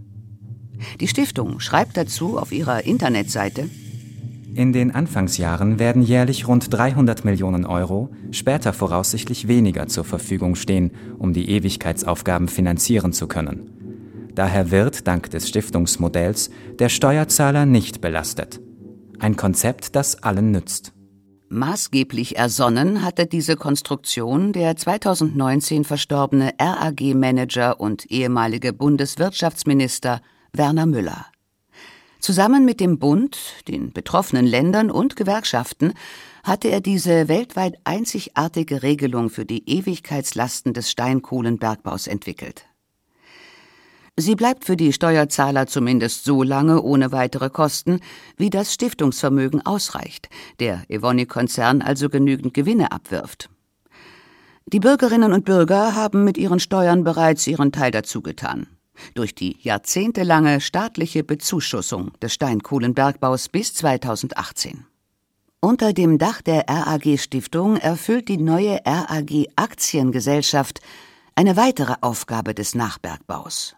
Die 0.99 1.07
Stiftung 1.07 1.61
schreibt 1.61 1.95
dazu 1.95 2.37
auf 2.37 2.51
ihrer 2.51 2.83
Internetseite, 2.83 3.69
in 4.53 4.73
den 4.73 4.91
Anfangsjahren 4.91 5.79
werden 5.79 6.01
jährlich 6.01 6.47
rund 6.47 6.73
300 6.73 7.25
Millionen 7.25 7.65
Euro, 7.65 8.09
später 8.31 8.71
voraussichtlich 8.71 9.49
weniger 9.49 9.87
zur 9.87 10.05
Verfügung 10.05 10.55
stehen, 10.55 10.91
um 11.19 11.33
die 11.33 11.49
Ewigkeitsaufgaben 11.49 12.47
finanzieren 12.47 13.11
zu 13.11 13.27
können. 13.27 13.84
Daher 14.35 14.69
wird, 14.69 15.07
dank 15.07 15.29
des 15.29 15.47
Stiftungsmodells, 15.47 16.49
der 16.77 16.89
Steuerzahler 16.89 17.65
nicht 17.65 18.01
belastet. 18.01 18.59
Ein 19.19 19.37
Konzept, 19.37 19.95
das 19.95 20.23
allen 20.23 20.51
nützt. 20.51 20.91
Maßgeblich 21.47 22.37
ersonnen 22.37 23.01
hatte 23.01 23.27
diese 23.27 23.55
Konstruktion 23.55 24.51
der 24.51 24.75
2019 24.75 25.85
verstorbene 25.85 26.53
RAG-Manager 26.59 27.79
und 27.79 28.11
ehemalige 28.11 28.73
Bundeswirtschaftsminister 28.73 30.21
Werner 30.51 30.85
Müller. 30.85 31.27
Zusammen 32.19 32.65
mit 32.65 32.79
dem 32.79 32.99
Bund, 32.99 33.37
den 33.67 33.93
betroffenen 33.93 34.47
Ländern 34.47 34.91
und 34.91 35.15
Gewerkschaften 35.15 35.93
hatte 36.43 36.69
er 36.69 36.81
diese 36.81 37.27
weltweit 37.27 37.75
einzigartige 37.83 38.83
Regelung 38.83 39.29
für 39.29 39.45
die 39.45 39.69
Ewigkeitslasten 39.69 40.73
des 40.73 40.91
Steinkohlenbergbaus 40.91 42.07
entwickelt. 42.07 42.65
Sie 44.17 44.35
bleibt 44.35 44.63
für 44.63 44.77
die 44.77 44.93
Steuerzahler 44.93 45.67
zumindest 45.67 46.23
so 46.23 46.41
lange 46.41 46.81
ohne 46.81 47.11
weitere 47.11 47.49
Kosten, 47.49 47.99
wie 48.37 48.49
das 48.49 48.73
Stiftungsvermögen 48.73 49.65
ausreicht, 49.65 50.29
der 50.59 50.83
Evonik-Konzern 50.89 51.81
also 51.81 52.09
genügend 52.09 52.53
Gewinne 52.53 52.91
abwirft. 52.91 53.49
Die 54.67 54.79
Bürgerinnen 54.79 55.33
und 55.33 55.45
Bürger 55.45 55.95
haben 55.95 56.23
mit 56.23 56.37
ihren 56.37 56.59
Steuern 56.59 57.03
bereits 57.03 57.45
ihren 57.45 57.71
Teil 57.71 57.91
dazu 57.91 58.21
getan 58.21 58.67
durch 59.13 59.35
die 59.35 59.57
jahrzehntelange 59.61 60.61
staatliche 60.61 61.23
Bezuschussung 61.23 62.11
des 62.21 62.33
Steinkohlenbergbaus 62.33 63.49
bis 63.49 63.73
2018. 63.73 64.85
Unter 65.59 65.93
dem 65.93 66.17
Dach 66.17 66.41
der 66.41 66.65
RAG 66.67 67.17
Stiftung 67.17 67.77
erfüllt 67.77 68.29
die 68.29 68.37
neue 68.37 68.79
RAG 68.85 69.47
Aktiengesellschaft 69.55 70.81
eine 71.35 71.57
weitere 71.57 71.95
Aufgabe 72.01 72.53
des 72.53 72.75
Nachbergbaus. 72.75 73.75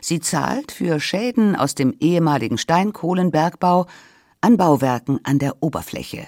Sie 0.00 0.20
zahlt 0.20 0.72
für 0.72 1.00
Schäden 1.00 1.56
aus 1.56 1.74
dem 1.74 1.94
ehemaligen 2.00 2.58
Steinkohlenbergbau 2.58 3.86
an 4.40 4.56
Bauwerken 4.56 5.20
an 5.24 5.38
der 5.38 5.62
Oberfläche. 5.62 6.26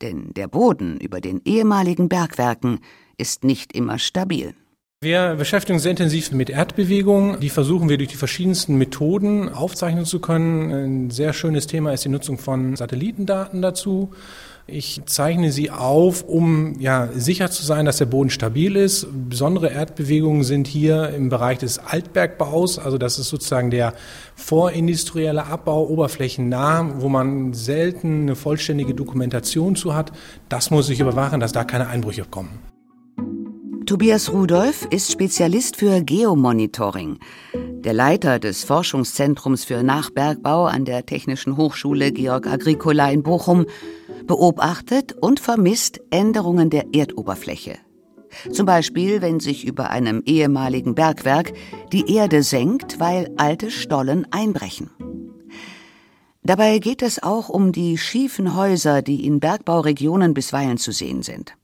Denn 0.00 0.32
der 0.34 0.48
Boden 0.48 0.98
über 0.98 1.20
den 1.20 1.40
ehemaligen 1.44 2.08
Bergwerken 2.08 2.80
ist 3.16 3.44
nicht 3.44 3.72
immer 3.72 3.98
stabil. 3.98 4.54
Wir 5.02 5.34
beschäftigen 5.34 5.74
uns 5.74 5.82
sehr 5.82 5.90
intensiv 5.90 6.30
mit 6.30 6.48
Erdbewegungen. 6.48 7.40
Die 7.40 7.50
versuchen 7.50 7.88
wir 7.88 7.98
durch 7.98 8.10
die 8.10 8.16
verschiedensten 8.16 8.76
Methoden 8.76 9.48
aufzeichnen 9.48 10.04
zu 10.04 10.20
können. 10.20 10.70
Ein 10.70 11.10
sehr 11.10 11.32
schönes 11.32 11.66
Thema 11.66 11.92
ist 11.92 12.04
die 12.04 12.08
Nutzung 12.08 12.38
von 12.38 12.76
Satellitendaten 12.76 13.62
dazu. 13.62 14.12
Ich 14.66 15.02
zeichne 15.06 15.50
sie 15.50 15.70
auf, 15.70 16.22
um 16.22 16.78
ja, 16.78 17.08
sicher 17.14 17.50
zu 17.50 17.64
sein, 17.64 17.84
dass 17.84 17.96
der 17.96 18.06
Boden 18.06 18.30
stabil 18.30 18.76
ist. 18.76 19.08
Besondere 19.28 19.70
Erdbewegungen 19.70 20.44
sind 20.44 20.68
hier 20.68 21.10
im 21.10 21.28
Bereich 21.30 21.58
des 21.58 21.80
Altbergbaus, 21.80 22.78
also 22.78 22.96
das 22.96 23.18
ist 23.18 23.28
sozusagen 23.28 23.70
der 23.70 23.92
vorindustrielle 24.36 25.46
Abbau 25.46 25.88
oberflächennah, 25.88 27.00
wo 27.00 27.08
man 27.08 27.54
selten 27.54 28.22
eine 28.22 28.36
vollständige 28.36 28.94
Dokumentation 28.94 29.74
zu 29.74 29.94
hat. 29.94 30.12
Das 30.48 30.70
muss 30.70 30.88
ich 30.90 31.00
überwachen, 31.00 31.40
dass 31.40 31.52
da 31.52 31.64
keine 31.64 31.88
Einbrüche 31.88 32.24
kommen. 32.24 32.60
Tobias 33.84 34.32
Rudolph 34.32 34.86
ist 34.90 35.10
Spezialist 35.10 35.76
für 35.76 36.02
Geomonitoring. 36.02 37.18
Der 37.84 37.92
Leiter 37.92 38.38
des 38.38 38.62
Forschungszentrums 38.62 39.64
für 39.64 39.82
Nachbergbau 39.82 40.66
an 40.66 40.84
der 40.84 41.04
Technischen 41.04 41.56
Hochschule 41.56 42.12
Georg 42.12 42.46
Agricola 42.46 43.10
in 43.10 43.24
Bochum 43.24 43.66
beobachtet 44.26 45.12
und 45.12 45.40
vermisst 45.40 46.00
Änderungen 46.10 46.70
der 46.70 46.94
Erdoberfläche. 46.94 47.78
Zum 48.50 48.66
Beispiel, 48.66 49.20
wenn 49.20 49.40
sich 49.40 49.64
über 49.66 49.90
einem 49.90 50.22
ehemaligen 50.24 50.94
Bergwerk 50.94 51.52
die 51.92 52.14
Erde 52.14 52.42
senkt, 52.42 52.98
weil 52.98 53.30
alte 53.36 53.70
Stollen 53.70 54.26
einbrechen. 54.30 54.90
Dabei 56.42 56.78
geht 56.78 57.02
es 57.02 57.22
auch 57.22 57.48
um 57.48 57.70
die 57.72 57.98
schiefen 57.98 58.56
Häuser, 58.56 59.02
die 59.02 59.26
in 59.26 59.38
Bergbauregionen 59.38 60.34
bisweilen 60.34 60.76
zu 60.76 60.90
sehen 60.90 61.22
sind. 61.22 61.54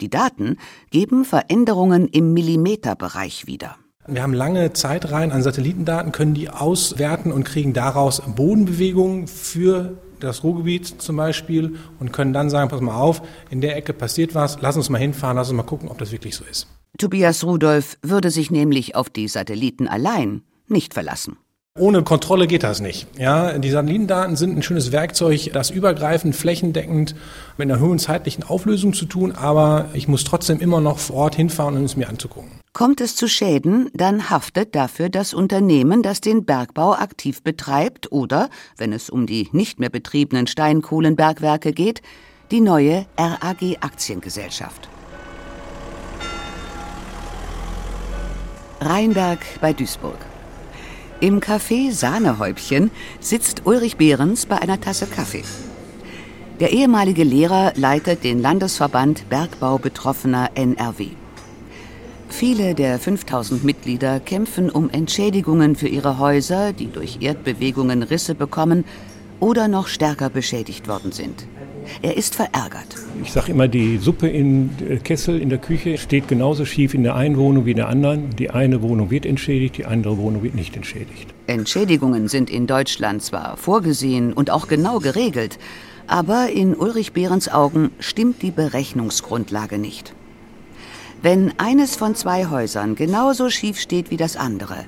Die 0.00 0.08
Daten 0.08 0.56
geben 0.90 1.24
Veränderungen 1.24 2.08
im 2.08 2.32
Millimeterbereich 2.32 3.46
wieder. 3.46 3.76
Wir 4.06 4.22
haben 4.22 4.34
lange 4.34 4.72
Zeitreihen 4.72 5.30
an 5.30 5.42
Satellitendaten, 5.42 6.10
können 6.10 6.34
die 6.34 6.48
auswerten 6.48 7.30
und 7.30 7.44
kriegen 7.44 7.72
daraus 7.72 8.20
Bodenbewegungen 8.34 9.28
für 9.28 9.98
das 10.26 10.44
Ruhrgebiet 10.44 11.00
zum 11.00 11.16
Beispiel 11.16 11.76
und 12.00 12.12
können 12.12 12.32
dann 12.32 12.50
sagen, 12.50 12.70
pass 12.70 12.80
mal 12.80 12.94
auf, 12.94 13.22
in 13.50 13.60
der 13.60 13.76
Ecke 13.76 13.92
passiert 13.92 14.34
was, 14.34 14.58
lass 14.60 14.76
uns 14.76 14.88
mal 14.90 14.98
hinfahren, 14.98 15.36
lass 15.36 15.48
uns 15.48 15.56
mal 15.56 15.62
gucken, 15.62 15.88
ob 15.88 15.98
das 15.98 16.12
wirklich 16.12 16.34
so 16.36 16.44
ist. 16.50 16.66
Tobias 16.98 17.44
Rudolph 17.44 17.98
würde 18.02 18.30
sich 18.30 18.50
nämlich 18.50 18.94
auf 18.94 19.08
die 19.08 19.28
Satelliten 19.28 19.88
allein 19.88 20.42
nicht 20.68 20.94
verlassen. 20.94 21.36
Ohne 21.78 22.02
Kontrolle 22.02 22.46
geht 22.46 22.64
das 22.64 22.80
nicht. 22.80 23.06
Ja, 23.18 23.56
die 23.58 23.70
Satellitendaten 23.70 24.36
sind 24.36 24.54
ein 24.54 24.62
schönes 24.62 24.92
Werkzeug, 24.92 25.50
das 25.54 25.70
übergreifend, 25.70 26.36
flächendeckend 26.36 27.14
mit 27.56 27.70
einer 27.70 27.80
hohen 27.80 27.98
zeitlichen 27.98 28.44
Auflösung 28.44 28.92
zu 28.92 29.06
tun, 29.06 29.32
aber 29.32 29.88
ich 29.94 30.06
muss 30.06 30.24
trotzdem 30.24 30.60
immer 30.60 30.82
noch 30.82 30.98
vor 30.98 31.16
Ort 31.16 31.34
hinfahren, 31.34 31.78
um 31.78 31.84
es 31.84 31.96
mir 31.96 32.10
anzugucken. 32.10 32.61
Kommt 32.72 33.02
es 33.02 33.14
zu 33.16 33.28
Schäden, 33.28 33.90
dann 33.92 34.30
haftet 34.30 34.74
dafür 34.74 35.10
das 35.10 35.34
Unternehmen, 35.34 36.02
das 36.02 36.22
den 36.22 36.46
Bergbau 36.46 36.94
aktiv 36.94 37.42
betreibt 37.42 38.10
oder, 38.10 38.48
wenn 38.78 38.94
es 38.94 39.10
um 39.10 39.26
die 39.26 39.50
nicht 39.52 39.78
mehr 39.78 39.90
betriebenen 39.90 40.46
Steinkohlenbergwerke 40.46 41.72
geht, 41.72 42.00
die 42.50 42.62
neue 42.62 43.04
RAG 43.18 43.76
Aktiengesellschaft. 43.80 44.88
Rheinberg 48.80 49.40
bei 49.60 49.74
Duisburg. 49.74 50.18
Im 51.20 51.40
Café 51.40 51.92
Sahnehäubchen 51.92 52.90
sitzt 53.20 53.66
Ulrich 53.66 53.98
Behrens 53.98 54.46
bei 54.46 54.58
einer 54.58 54.80
Tasse 54.80 55.06
Kaffee. 55.06 55.44
Der 56.58 56.72
ehemalige 56.72 57.22
Lehrer 57.22 57.74
leitet 57.76 58.24
den 58.24 58.40
Landesverband 58.40 59.28
Bergbau 59.28 59.76
Betroffener 59.76 60.50
NRW. 60.54 61.21
Viele 62.32 62.74
der 62.74 62.98
5000 62.98 63.62
Mitglieder 63.62 64.18
kämpfen 64.18 64.70
um 64.70 64.88
Entschädigungen 64.88 65.76
für 65.76 65.86
ihre 65.86 66.18
Häuser, 66.18 66.72
die 66.72 66.90
durch 66.90 67.18
Erdbewegungen 67.20 68.02
Risse 68.02 68.34
bekommen 68.34 68.84
oder 69.38 69.68
noch 69.68 69.86
stärker 69.86 70.30
beschädigt 70.30 70.88
worden 70.88 71.12
sind. 71.12 71.46
Er 72.00 72.16
ist 72.16 72.34
verärgert. 72.34 72.96
Ich 73.22 73.32
sage 73.32 73.52
immer, 73.52 73.68
die 73.68 73.98
Suppe 73.98 74.28
in 74.28 74.70
äh, 74.88 74.96
Kessel 74.96 75.40
in 75.40 75.50
der 75.50 75.58
Küche 75.58 75.98
steht 75.98 76.26
genauso 76.26 76.64
schief 76.64 76.94
in 76.94 77.02
der 77.02 77.16
einen 77.16 77.36
Wohnung 77.36 77.66
wie 77.66 77.72
in 77.72 77.76
der 77.76 77.88
anderen. 77.88 78.30
Die 78.30 78.50
eine 78.50 78.80
Wohnung 78.82 79.10
wird 79.10 79.26
entschädigt, 79.26 79.76
die 79.76 79.84
andere 79.84 80.16
Wohnung 80.16 80.42
wird 80.42 80.54
nicht 80.54 80.74
entschädigt. 80.74 81.32
Entschädigungen 81.46 82.28
sind 82.28 82.50
in 82.50 82.66
Deutschland 82.66 83.22
zwar 83.22 83.58
vorgesehen 83.58 84.32
und 84.32 84.50
auch 84.50 84.68
genau 84.68 85.00
geregelt, 85.00 85.58
aber 86.06 86.48
in 86.50 86.74
Ulrich 86.74 87.12
Behrens 87.12 87.48
Augen 87.50 87.90
stimmt 88.00 88.42
die 88.42 88.50
Berechnungsgrundlage 88.50 89.78
nicht. 89.78 90.14
Wenn 91.22 91.52
eines 91.56 91.94
von 91.94 92.16
zwei 92.16 92.46
Häusern 92.46 92.96
genauso 92.96 93.48
schief 93.48 93.78
steht 93.78 94.10
wie 94.10 94.16
das 94.16 94.36
andere, 94.36 94.84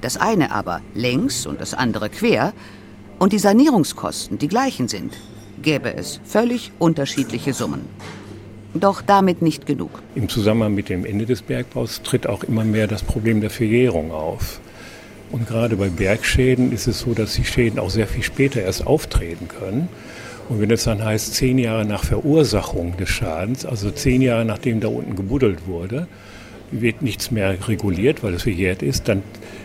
das 0.00 0.16
eine 0.16 0.50
aber 0.50 0.80
längs 0.94 1.46
und 1.46 1.60
das 1.60 1.74
andere 1.74 2.10
quer, 2.10 2.52
und 3.20 3.32
die 3.32 3.38
Sanierungskosten 3.38 4.36
die 4.36 4.48
gleichen 4.48 4.88
sind, 4.88 5.16
gäbe 5.62 5.94
es 5.94 6.20
völlig 6.24 6.72
unterschiedliche 6.80 7.52
Summen. 7.52 7.82
Doch 8.74 9.00
damit 9.00 9.42
nicht 9.42 9.64
genug. 9.64 9.90
Im 10.16 10.28
Zusammenhang 10.28 10.74
mit 10.74 10.88
dem 10.88 11.06
Ende 11.06 11.24
des 11.24 11.40
Bergbaus 11.40 12.02
tritt 12.02 12.26
auch 12.26 12.42
immer 12.42 12.64
mehr 12.64 12.88
das 12.88 13.04
Problem 13.04 13.40
der 13.40 13.50
Verjährung 13.50 14.10
auf. 14.10 14.60
Und 15.30 15.46
gerade 15.46 15.76
bei 15.76 15.88
Bergschäden 15.88 16.72
ist 16.72 16.88
es 16.88 16.98
so, 16.98 17.14
dass 17.14 17.34
die 17.34 17.44
Schäden 17.44 17.78
auch 17.78 17.90
sehr 17.90 18.08
viel 18.08 18.24
später 18.24 18.60
erst 18.60 18.84
auftreten 18.88 19.46
können. 19.46 19.88
Und 20.48 20.60
wenn 20.60 20.70
es 20.70 20.84
dann 20.84 21.04
heißt, 21.04 21.34
zehn 21.34 21.58
Jahre 21.58 21.84
nach 21.84 22.04
Verursachung 22.04 22.96
des 22.96 23.08
Schadens, 23.08 23.66
also 23.66 23.90
zehn 23.90 24.22
Jahre 24.22 24.44
nachdem 24.44 24.80
da 24.80 24.88
unten 24.88 25.16
gebuddelt 25.16 25.66
wurde, 25.66 26.06
wird 26.70 27.02
nichts 27.02 27.30
mehr 27.30 27.56
reguliert, 27.68 28.22
weil 28.22 28.34
es 28.34 28.42
verjährt 28.42 28.82
ist, 28.82 29.08
dann 29.08 29.22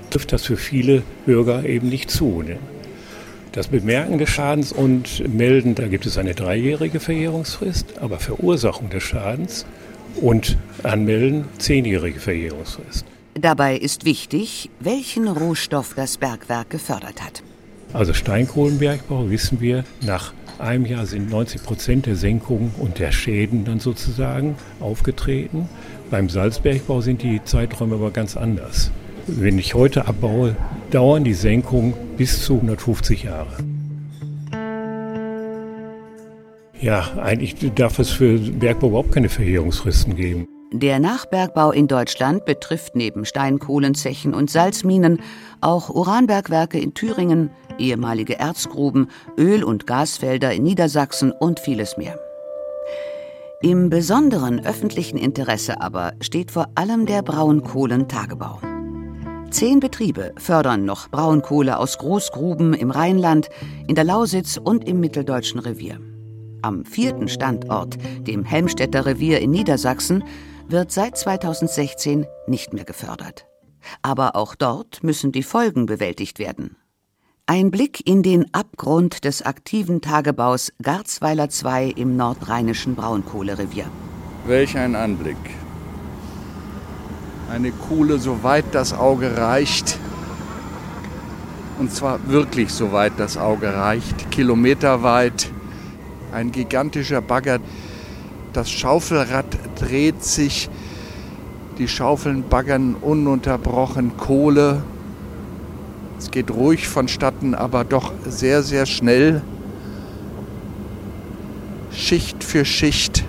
trifft 0.10 0.34
das 0.34 0.46
für 0.46 0.58
viele 0.58 1.04
Bürger 1.26 1.66
eben 1.66 1.90
nicht 1.90 2.10
zu. 2.10 2.42
Ne? 2.42 2.58
Das 3.52 3.68
Bemerken 3.68 4.18
des 4.18 4.30
Schadens 4.30 4.72
und 4.72 5.28
Melden, 5.34 5.76
da 5.76 5.88
gibt 5.88 6.06
es 6.06 6.18
eine 6.18 6.34
dreijährige 6.34 7.00
Verjährungsfrist, 7.00 8.00
aber 8.00 8.20
Verursachung 8.20 8.90
des 8.90 9.04
Schadens 9.04 9.66
und 10.20 10.58
Anmelden 10.84 11.46
zehnjährige 11.58 12.20
Verjährungsfrist. 12.20 13.06
Dabei 13.34 13.78
ist 13.78 14.06
wichtig, 14.06 14.70
welchen 14.80 15.28
Rohstoff 15.28 15.94
das 15.96 16.18
Bergwerk 16.18 16.70
gefördert 16.70 17.22
hat. 17.22 17.44
Also 17.94 18.14
Steinkohlenbergbau 18.14 19.30
wissen 19.30 19.60
wir, 19.60 19.84
nach 20.02 20.34
einem 20.62 20.86
Jahr 20.86 21.06
sind 21.06 21.30
90 21.30 21.64
Prozent 21.64 22.06
der 22.06 22.16
Senkungen 22.16 22.72
und 22.80 23.00
der 23.00 23.12
Schäden 23.12 23.66
dann 23.66 23.80
sozusagen 23.80 24.56
aufgetreten. 24.80 25.68
Beim 26.10 26.30
Salzbergbau 26.30 27.02
sind 27.02 27.22
die 27.24 27.44
Zeiträume 27.44 27.96
aber 27.96 28.12
ganz 28.12 28.38
anders. 28.38 28.92
Wenn 29.28 29.60
ich 29.60 29.76
heute 29.76 30.08
abbaue, 30.08 30.56
dauern 30.90 31.24
die 31.24 31.34
Senkungen 31.34 31.94
bis 32.18 32.44
zu 32.44 32.56
150 32.56 33.24
Jahre. 33.24 33.58
Ja, 36.80 37.12
eigentlich 37.22 37.56
darf 37.76 38.00
es 38.00 38.10
für 38.10 38.40
Bergbau 38.40 38.88
überhaupt 38.88 39.12
keine 39.12 39.30
Verjährungsfristen 39.30 40.16
geben. 40.16 40.48
Der 40.74 41.02
Nachbergbau 41.02 41.72
in 41.72 41.88
Deutschland 41.88 42.46
betrifft 42.46 42.96
neben 42.96 43.26
Steinkohlenzechen 43.26 44.34
und 44.34 44.50
Salzminen 44.50 45.20
auch 45.60 45.90
Uranbergwerke 45.90 46.80
in 46.80 46.94
Thüringen, 46.94 47.52
ehemalige 47.78 48.40
Erzgruben, 48.40 49.10
Öl- 49.38 49.66
und 49.66 49.86
Gasfelder 49.86 50.54
in 50.54 50.64
Niedersachsen 50.64 51.34
und 51.34 51.60
vieles 51.60 51.98
mehr. 51.98 52.18
Im 53.62 53.90
besonderen 53.90 54.66
öffentlichen 54.66 55.18
Interesse 55.18 55.82
aber 55.82 56.14
steht 56.22 56.52
vor 56.52 56.68
allem 56.76 57.06
der 57.06 57.22
Braunkohlentagebau. 57.22 58.62
Zehn 59.50 59.82
Betriebe 59.82 60.32
fördern 60.38 60.86
noch 60.86 61.10
Braunkohle 61.10 61.80
aus 61.80 61.98
Großgruben 61.98 62.74
im 62.74 62.92
Rheinland, 62.92 63.50
in 63.90 63.96
der 63.96 64.06
Lausitz 64.06 64.56
und 64.56 64.88
im 64.88 65.02
Mitteldeutschen 65.02 65.60
Revier. 65.60 66.00
Am 66.62 66.86
vierten 66.86 67.28
Standort, 67.28 67.98
dem 68.26 68.46
Helmstädter 68.46 69.06
Revier 69.06 69.42
in 69.42 69.52
Niedersachsen, 69.52 70.24
wird 70.72 70.92
seit 70.92 71.18
2016 71.18 72.26
nicht 72.48 72.74
mehr 72.74 72.86
gefördert. 72.86 73.46
Aber 74.02 74.36
auch 74.36 74.56
dort 74.56 75.04
müssen 75.04 75.32
die 75.32 75.44
Folgen 75.44 75.86
bewältigt 75.86 76.40
werden. 76.40 76.78
Ein 77.46 77.72
Blick 77.72 78.08
in 78.08 78.24
den 78.24 78.54
Abgrund 78.54 79.26
des 79.26 79.42
aktiven 79.42 80.02
Tagebaus 80.02 80.72
Garzweiler 80.82 81.50
II 81.50 81.92
im 81.92 82.16
nordrheinischen 82.16 82.96
Braunkohlerevier. 82.96 83.86
Welch 84.46 84.78
ein 84.78 84.96
Anblick. 84.96 85.38
Eine 87.50 87.72
Kohle, 87.72 88.20
soweit 88.20 88.66
das 88.72 88.94
Auge 88.94 89.36
reicht. 89.36 90.00
Und 91.80 91.92
zwar 91.92 92.26
wirklich 92.30 92.72
soweit 92.72 93.14
das 93.18 93.36
Auge 93.38 93.74
reicht, 93.74 94.32
kilometerweit. 94.32 95.52
Ein 96.32 96.52
gigantischer 96.52 97.22
Bagger, 97.22 97.60
das 98.54 98.70
Schaufelrad 98.70 99.46
dreht 99.76 100.24
sich, 100.24 100.70
die 101.78 101.88
Schaufeln 101.88 102.44
baggern 102.48 102.96
ununterbrochen 102.96 104.18
Kohle. 104.18 104.84
Es 106.18 106.30
geht 106.32 106.52
ruhig 106.52 106.88
vonstatten, 106.88 107.56
aber 107.56 107.84
doch 107.84 108.12
sehr, 108.28 108.62
sehr 108.62 108.86
schnell. 108.86 109.42
Schicht 111.92 112.44
für 112.44 112.66
Schicht 112.66 113.24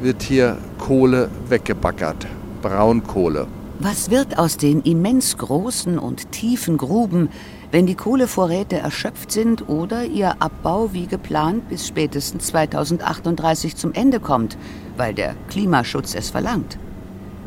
wird 0.00 0.22
hier 0.22 0.56
Kohle 0.78 1.28
weggebaggert, 1.48 2.26
Braunkohle. 2.62 3.46
Was 3.80 4.10
wird 4.10 4.38
aus 4.38 4.56
den 4.56 4.80
immens 4.82 5.36
großen 5.36 5.98
und 5.98 6.32
tiefen 6.32 6.78
Gruben, 6.78 7.28
wenn 7.70 7.86
die 7.86 7.94
Kohlevorräte 7.94 8.76
erschöpft 8.76 9.30
sind 9.30 9.68
oder 9.68 10.04
ihr 10.04 10.40
Abbau 10.40 10.92
wie 10.92 11.06
geplant 11.06 11.68
bis 11.68 11.86
spätestens 11.86 12.46
2038 12.46 13.76
zum 13.76 13.92
Ende 13.92 14.20
kommt, 14.20 14.56
weil 14.96 15.14
der 15.14 15.34
Klimaschutz 15.48 16.14
es 16.14 16.30
verlangt. 16.30 16.78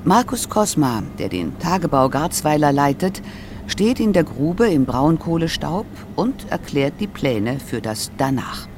Markus 0.03 0.49
Kosma, 0.49 1.03
der 1.19 1.29
den 1.29 1.57
Tagebau 1.59 2.09
Garzweiler 2.09 2.71
leitet, 2.71 3.21
steht 3.67 3.99
in 3.99 4.13
der 4.13 4.23
Grube 4.23 4.67
im 4.67 4.85
Braunkohlestaub 4.85 5.85
und 6.15 6.49
erklärt 6.49 6.95
die 6.99 7.07
Pläne 7.07 7.59
für 7.59 7.81
das 7.81 8.11
Danach. 8.17 8.70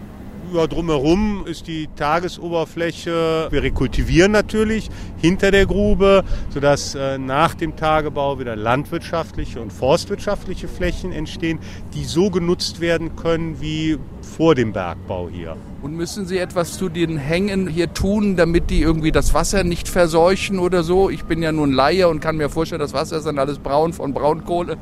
Ja, 0.54 0.68
drumherum 0.68 1.46
ist 1.48 1.66
die 1.68 1.88
Tagesoberfläche. 1.96 3.48
Wir 3.50 3.64
rekultivieren 3.64 4.32
natürlich 4.32 4.88
hinter 5.18 5.50
der 5.50 5.66
Grube, 5.66 6.24
sodass 6.54 6.94
äh, 6.94 7.18
nach 7.18 7.56
dem 7.56 7.76
Tagebau 7.76 8.38
wieder 8.38 8.56
landwirtschaftliche 8.56 9.60
und 9.60 9.74
forstwirtschaftliche 9.74 10.68
Flächen 10.68 11.12
entstehen, 11.12 11.58
die 11.96 12.04
so 12.04 12.30
genutzt 12.30 12.82
werden 12.82 13.16
können 13.16 13.62
wie 13.62 13.98
vor 14.22 14.54
dem 14.54 14.74
Bergbau 14.74 15.28
hier. 15.28 15.58
Und 15.82 15.96
müssen 15.96 16.28
Sie 16.28 16.38
etwas 16.38 16.78
zu 16.78 16.88
den 16.88 17.18
Hängen 17.18 17.68
hier 17.68 17.92
tun, 17.92 18.36
damit 18.36 18.70
die 18.70 18.82
irgendwie 18.82 19.12
das 19.12 19.34
Wasser 19.34 19.64
nicht 19.64 19.90
verseuchen 19.90 20.60
oder 20.60 20.84
so? 20.84 21.10
Ich 21.10 21.24
bin 21.24 21.42
ja 21.42 21.52
nur 21.52 21.66
ein 21.66 21.74
Laie 21.74 22.08
und 22.08 22.20
kann 22.20 22.38
mir 22.38 22.50
vorstellen, 22.50 22.80
das 22.80 22.94
Wasser 22.94 23.18
ist 23.18 23.26
dann 23.26 23.40
alles 23.40 23.58
braun 23.58 23.92
von 23.92 24.14
Braunkohle. 24.14 24.78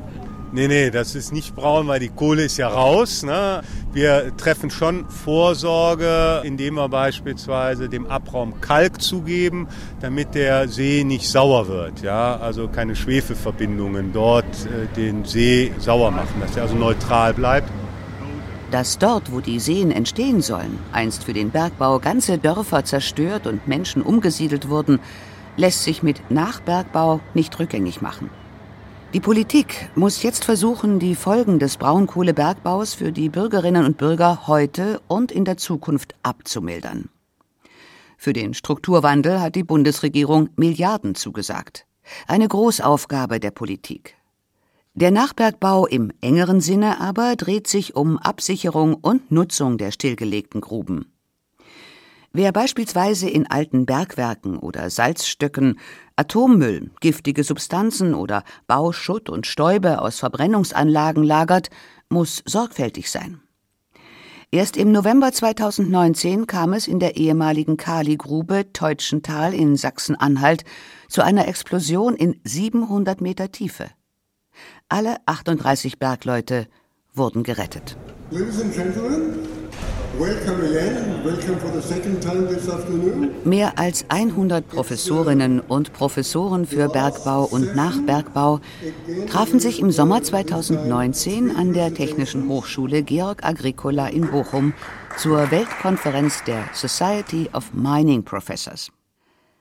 Nee, 0.54 0.68
nee, 0.68 0.90
das 0.90 1.14
ist 1.14 1.32
nicht 1.32 1.56
braun, 1.56 1.88
weil 1.88 1.98
die 1.98 2.10
Kohle 2.10 2.44
ist 2.44 2.58
ja 2.58 2.68
raus. 2.68 3.22
Ne? 3.22 3.62
Wir 3.94 4.36
treffen 4.36 4.68
schon 4.68 5.08
Vorsorge, 5.08 6.42
indem 6.44 6.74
wir 6.74 6.90
beispielsweise 6.90 7.88
dem 7.88 8.06
Abraum 8.06 8.60
Kalk 8.60 9.00
zugeben, 9.00 9.66
damit 10.02 10.34
der 10.34 10.68
See 10.68 11.04
nicht 11.04 11.26
sauer 11.26 11.68
wird. 11.68 12.02
Ja? 12.02 12.36
Also 12.36 12.68
keine 12.68 12.94
Schwefelverbindungen 12.94 14.12
dort 14.12 14.44
äh, 14.44 14.94
den 14.94 15.24
See 15.24 15.72
sauer 15.78 16.10
machen, 16.10 16.38
dass 16.42 16.54
er 16.54 16.64
also 16.64 16.74
neutral 16.74 17.32
bleibt. 17.32 17.70
Dass 18.70 18.98
dort, 18.98 19.32
wo 19.32 19.40
die 19.40 19.58
Seen 19.58 19.90
entstehen 19.90 20.42
sollen, 20.42 20.78
einst 20.92 21.24
für 21.24 21.32
den 21.32 21.48
Bergbau 21.48 21.98
ganze 21.98 22.36
Dörfer 22.36 22.84
zerstört 22.84 23.46
und 23.46 23.66
Menschen 23.68 24.02
umgesiedelt 24.02 24.68
wurden, 24.68 25.00
lässt 25.56 25.82
sich 25.82 26.02
mit 26.02 26.30
Nachbergbau 26.30 27.20
nicht 27.32 27.58
rückgängig 27.58 28.02
machen. 28.02 28.28
Die 29.12 29.20
Politik 29.20 29.90
muss 29.94 30.22
jetzt 30.22 30.42
versuchen, 30.42 30.98
die 30.98 31.14
Folgen 31.14 31.58
des 31.58 31.76
Braunkohlebergbaus 31.76 32.94
für 32.94 33.12
die 33.12 33.28
Bürgerinnen 33.28 33.84
und 33.84 33.98
Bürger 33.98 34.46
heute 34.46 35.02
und 35.06 35.30
in 35.30 35.44
der 35.44 35.58
Zukunft 35.58 36.14
abzumildern. 36.22 37.10
Für 38.16 38.32
den 38.32 38.54
Strukturwandel 38.54 39.38
hat 39.38 39.54
die 39.54 39.64
Bundesregierung 39.64 40.48
Milliarden 40.56 41.14
zugesagt. 41.14 41.84
Eine 42.26 42.48
Großaufgabe 42.48 43.38
der 43.38 43.50
Politik. 43.50 44.16
Der 44.94 45.10
Nachbergbau 45.10 45.86
im 45.86 46.10
engeren 46.22 46.62
Sinne 46.62 46.98
aber 46.98 47.36
dreht 47.36 47.66
sich 47.68 47.94
um 47.94 48.16
Absicherung 48.16 48.94
und 48.94 49.30
Nutzung 49.30 49.76
der 49.76 49.90
stillgelegten 49.90 50.62
Gruben. 50.62 51.11
Wer 52.34 52.50
beispielsweise 52.50 53.28
in 53.28 53.46
alten 53.46 53.84
Bergwerken 53.84 54.58
oder 54.58 54.88
Salzstöcken 54.88 55.78
Atommüll, 56.16 56.90
giftige 57.00 57.44
Substanzen 57.44 58.14
oder 58.14 58.42
Bauschutt 58.66 59.28
und 59.28 59.46
Stäube 59.46 60.00
aus 60.00 60.18
Verbrennungsanlagen 60.18 61.24
lagert, 61.24 61.68
muss 62.08 62.42
sorgfältig 62.46 63.10
sein. 63.10 63.42
Erst 64.50 64.78
im 64.78 64.92
November 64.92 65.32
2019 65.32 66.46
kam 66.46 66.72
es 66.72 66.86
in 66.86 67.00
der 67.00 67.16
ehemaligen 67.16 67.76
Kaligrube 67.76 68.72
Teutschental 68.72 69.52
in 69.52 69.76
Sachsen-Anhalt 69.76 70.64
zu 71.08 71.22
einer 71.22 71.48
Explosion 71.48 72.16
in 72.16 72.40
700 72.44 73.20
Meter 73.20 73.50
Tiefe. 73.50 73.90
Alle 74.88 75.16
38 75.26 75.98
Bergleute 75.98 76.66
wurden 77.14 77.42
gerettet. 77.42 77.96
Ladies 78.30 78.60
and 78.60 78.74
Gentlemen, 78.74 79.61
Mehr 83.44 83.78
als 83.78 84.04
100 84.08 84.68
Professorinnen 84.68 85.60
und 85.60 85.92
Professoren 85.92 86.66
für 86.66 86.88
Bergbau 86.88 87.44
und 87.44 87.74
Nachbergbau 87.74 88.60
trafen 89.28 89.58
sich 89.58 89.80
im 89.80 89.90
Sommer 89.90 90.22
2019 90.22 91.56
an 91.56 91.72
der 91.72 91.94
Technischen 91.94 92.48
Hochschule 92.48 93.02
Georg 93.02 93.42
Agricola 93.42 94.08
in 94.08 94.30
Bochum 94.30 94.74
zur 95.16 95.50
Weltkonferenz 95.50 96.44
der 96.44 96.68
Society 96.74 97.48
of 97.54 97.72
Mining 97.72 98.22
Professors. 98.22 98.90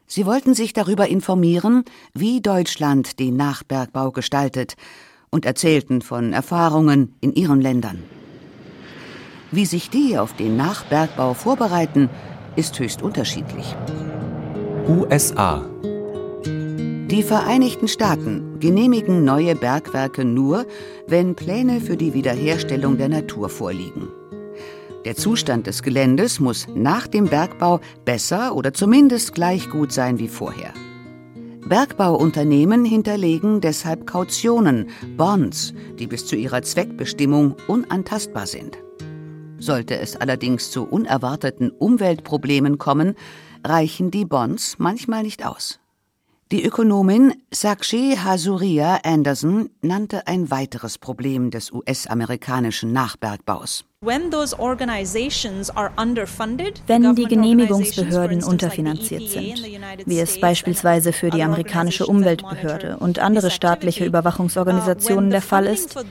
Sie 0.06 0.26
wollten 0.26 0.54
sich 0.54 0.74
darüber 0.74 1.08
informieren, 1.08 1.86
wie 2.14 2.42
Deutschland 2.42 3.20
den 3.20 3.38
Nachbergbau 3.38 4.12
gestaltet 4.12 4.76
und 5.30 5.46
erzählten 5.46 6.02
von 6.02 6.34
Erfahrungen 6.34 7.16
in 7.22 7.34
ihren 7.34 7.62
Ländern. 7.62 8.04
Wie 9.52 9.66
sich 9.66 9.90
die 9.90 10.18
auf 10.18 10.34
den 10.34 10.56
Nachbergbau 10.56 11.34
vorbereiten, 11.34 12.10
ist 12.56 12.80
höchst 12.80 13.02
unterschiedlich. 13.02 13.76
USA 14.88 15.66
Die 16.46 17.22
Vereinigten 17.22 17.90
Staaten 17.90 18.60
genehmigen 18.62 19.26
neue 19.26 19.56
Bergwerke 19.56 20.24
nur, 20.24 20.66
wenn 21.06 21.36
Pläne 21.36 21.82
für 21.82 21.98
die 21.98 22.14
Wiederherstellung 22.14 22.98
der 22.98 23.10
Natur 23.10 23.50
vorliegen. 23.50 24.08
Der 25.04 25.16
Zustand 25.16 25.68
des 25.68 25.84
Geländes 25.84 26.40
muss 26.40 26.68
nach 26.74 27.08
dem 27.08 27.26
Bergbau 27.26 27.82
besser 28.06 28.56
oder 28.56 28.74
zumindest 28.74 29.34
gleich 29.34 29.70
gut 29.70 29.92
sein 29.92 30.18
wie 30.18 30.30
vorher. 30.30 30.74
Bergbauunternehmen 31.68 32.86
hinterlegen 32.86 33.60
deshalb 33.60 34.08
Kautionen, 34.08 34.90
Bonds, 35.18 35.74
die 36.00 36.08
bis 36.08 36.26
zu 36.26 36.36
ihrer 36.38 36.62
Zweckbestimmung 36.62 37.56
unantastbar 37.68 38.46
sind. 38.46 38.78
Sollte 39.62 40.00
es 40.00 40.16
allerdings 40.16 40.72
zu 40.72 40.84
unerwarteten 40.84 41.70
Umweltproblemen 41.70 42.80
kommen, 42.80 43.16
reichen 43.64 44.10
die 44.10 44.26
Bonds 44.26 44.80
manchmal 44.80 45.22
nicht 45.22 45.46
aus. 45.46 45.80
Die 46.52 46.66
Ökonomin 46.66 47.36
Sakshi 47.54 48.18
Hasuria 48.18 49.02
Anderson 49.04 49.70
nannte 49.82 50.26
ein 50.26 50.50
weiteres 50.50 50.98
Problem 50.98 51.52
des 51.52 51.72
US-amerikanischen 51.72 52.92
Nachbergbaus. 52.92 53.86
Wenn 54.04 54.32
die 57.16 57.26
Genehmigungsbehörden 57.26 58.44
unterfinanziert 58.44 59.30
sind, 59.30 59.64
wie 60.08 60.20
es 60.20 60.40
beispielsweise 60.40 61.14
für 61.14 61.30
die 61.30 61.44
amerikanische 61.44 62.08
Umweltbehörde 62.08 62.98
und 62.98 63.20
andere 63.20 63.52
staatliche 63.52 64.04
Überwachungsorganisationen 64.04 65.30
der 65.30 65.44
Fall 65.44 65.68
ist, 65.68 66.04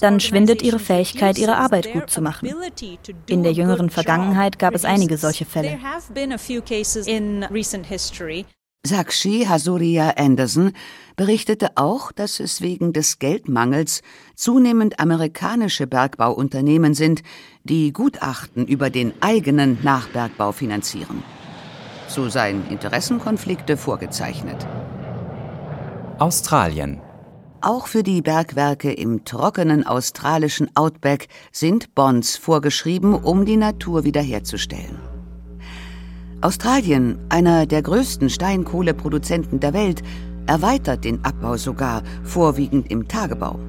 dann 0.00 0.20
schwindet 0.20 0.62
ihre 0.62 0.78
Fähigkeit, 0.78 1.36
ihre 1.36 1.56
Arbeit 1.56 1.92
gut 1.92 2.10
zu 2.10 2.22
machen. 2.22 2.48
In 3.26 3.42
der 3.42 3.50
jüngeren 3.50 3.90
Vergangenheit 3.90 4.60
gab 4.60 4.76
es 4.76 4.84
einige 4.84 5.16
solche 5.16 5.44
Fälle. 5.44 5.80
Sakshi 8.84 9.46
Hasuria 9.48 10.14
Anderson 10.16 10.72
berichtete 11.14 11.76
auch, 11.76 12.10
dass 12.10 12.40
es 12.40 12.60
wegen 12.62 12.92
des 12.92 13.20
Geldmangels 13.20 14.02
zunehmend 14.34 14.98
amerikanische 14.98 15.86
Bergbauunternehmen 15.86 16.94
sind, 16.94 17.22
die 17.62 17.92
Gutachten 17.92 18.66
über 18.66 18.90
den 18.90 19.12
eigenen 19.20 19.78
Nachbergbau 19.82 20.50
finanzieren. 20.50 21.22
So 22.08 22.28
seien 22.28 22.68
Interessenkonflikte 22.70 23.76
vorgezeichnet. 23.76 24.66
Australien. 26.18 27.00
Auch 27.60 27.86
für 27.86 28.02
die 28.02 28.20
Bergwerke 28.20 28.92
im 28.92 29.24
trockenen 29.24 29.86
australischen 29.86 30.74
Outback 30.74 31.28
sind 31.52 31.94
Bonds 31.94 32.36
vorgeschrieben, 32.36 33.14
um 33.14 33.46
die 33.46 33.56
Natur 33.56 34.02
wiederherzustellen. 34.02 35.11
Australien, 36.42 37.18
einer 37.28 37.66
der 37.66 37.82
größten 37.82 38.28
Steinkohleproduzenten 38.28 39.60
der 39.60 39.72
Welt, 39.72 40.02
erweitert 40.46 41.04
den 41.04 41.24
Abbau 41.24 41.56
sogar, 41.56 42.02
vorwiegend 42.24 42.90
im 42.90 43.06
Tagebau. 43.06 43.60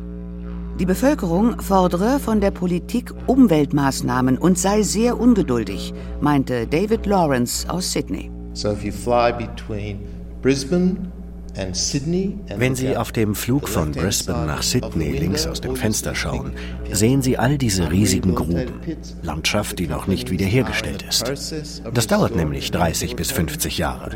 Die 0.79 0.87
Bevölkerung 0.87 1.61
fordere 1.61 2.19
von 2.19 2.41
der 2.41 2.49
Politik 2.49 3.13
Umweltmaßnahmen 3.27 4.39
und 4.39 4.57
sei 4.57 4.81
sehr 4.81 5.19
ungeduldig, 5.19 5.93
meinte 6.19 6.65
David 6.65 7.05
Lawrence 7.05 7.69
aus 7.69 7.91
Sydney. 7.91 8.31
So 8.53 8.71
if 8.71 8.83
you 8.83 8.91
fly 8.91 9.31
between 9.31 9.99
Brisbane 10.41 11.11
wenn 11.55 12.75
Sie 12.75 12.97
auf 12.97 13.11
dem 13.11 13.35
Flug 13.35 13.69
von 13.69 13.91
Brisbane 13.91 14.47
nach 14.47 14.63
Sydney 14.63 15.11
links 15.11 15.45
aus 15.45 15.61
dem 15.61 15.75
Fenster 15.75 16.15
schauen, 16.15 16.53
sehen 16.91 17.21
Sie 17.21 17.37
all 17.37 17.57
diese 17.57 17.91
riesigen 17.91 18.35
Gruben, 18.35 18.71
Landschaft, 19.21 19.79
die 19.79 19.87
noch 19.87 20.07
nicht 20.07 20.31
wiederhergestellt 20.31 21.03
ist. 21.03 21.31
Das 21.93 22.07
dauert 22.07 22.35
nämlich 22.35 22.71
30 22.71 23.15
bis 23.15 23.31
50 23.31 23.77
Jahre. 23.77 24.11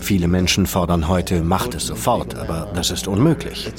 Viele 0.00 0.28
Menschen 0.28 0.66
fordern 0.66 1.08
heute, 1.08 1.42
macht 1.42 1.74
es 1.74 1.86
sofort, 1.86 2.34
aber 2.34 2.70
das 2.74 2.90
ist 2.90 3.06
unmöglich. 3.06 3.70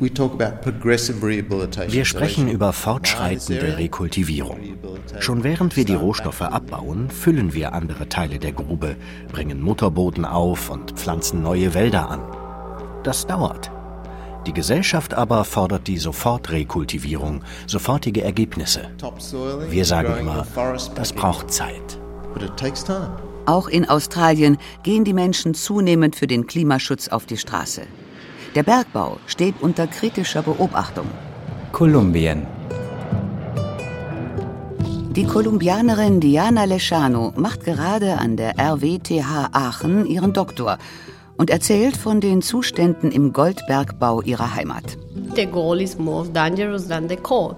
Wir 0.00 2.04
sprechen 2.06 2.48
über 2.48 2.72
fortschreitende 2.72 3.76
Rekultivierung. 3.76 4.58
Schon 5.18 5.44
während 5.44 5.76
wir 5.76 5.84
die 5.84 5.94
Rohstoffe 5.94 6.40
abbauen, 6.40 7.10
füllen 7.10 7.52
wir 7.52 7.74
andere 7.74 8.08
Teile 8.08 8.38
der 8.38 8.52
Grube, 8.52 8.96
bringen 9.30 9.60
Mutterboden 9.60 10.24
auf 10.24 10.70
und 10.70 10.92
pflanzen 10.92 11.42
neue 11.42 11.74
Wälder 11.74 12.08
an. 12.08 12.20
Das 13.02 13.26
dauert. 13.26 13.70
Die 14.46 14.54
Gesellschaft 14.54 15.12
aber 15.12 15.44
fordert 15.44 15.86
die 15.86 15.98
Sofortrekultivierung, 15.98 17.42
sofortige 17.66 18.22
Ergebnisse. 18.22 18.90
Wir 19.68 19.84
sagen 19.84 20.18
immer, 20.18 20.46
das 20.94 21.12
braucht 21.12 21.50
Zeit. 21.50 22.00
Auch 23.44 23.68
in 23.68 23.88
Australien 23.88 24.56
gehen 24.82 25.04
die 25.04 25.12
Menschen 25.12 25.52
zunehmend 25.52 26.16
für 26.16 26.26
den 26.26 26.46
Klimaschutz 26.46 27.08
auf 27.08 27.26
die 27.26 27.36
Straße. 27.36 27.82
Der 28.56 28.64
Bergbau 28.64 29.18
steht 29.26 29.54
unter 29.60 29.86
kritischer 29.86 30.42
Beobachtung. 30.42 31.06
Kolumbien. 31.70 32.46
Die 35.14 35.24
Kolumbianerin 35.24 36.18
Diana 36.18 36.64
Lechano 36.64 37.32
macht 37.36 37.64
gerade 37.64 38.18
an 38.18 38.36
der 38.36 38.58
RWTH 38.58 39.50
Aachen 39.52 40.04
ihren 40.04 40.32
Doktor 40.32 40.78
und 41.36 41.50
erzählt 41.50 41.96
von 41.96 42.20
den 42.20 42.42
Zuständen 42.42 43.12
im 43.12 43.32
Goldbergbau 43.32 44.22
ihrer 44.22 44.52
Heimat. 44.56 44.98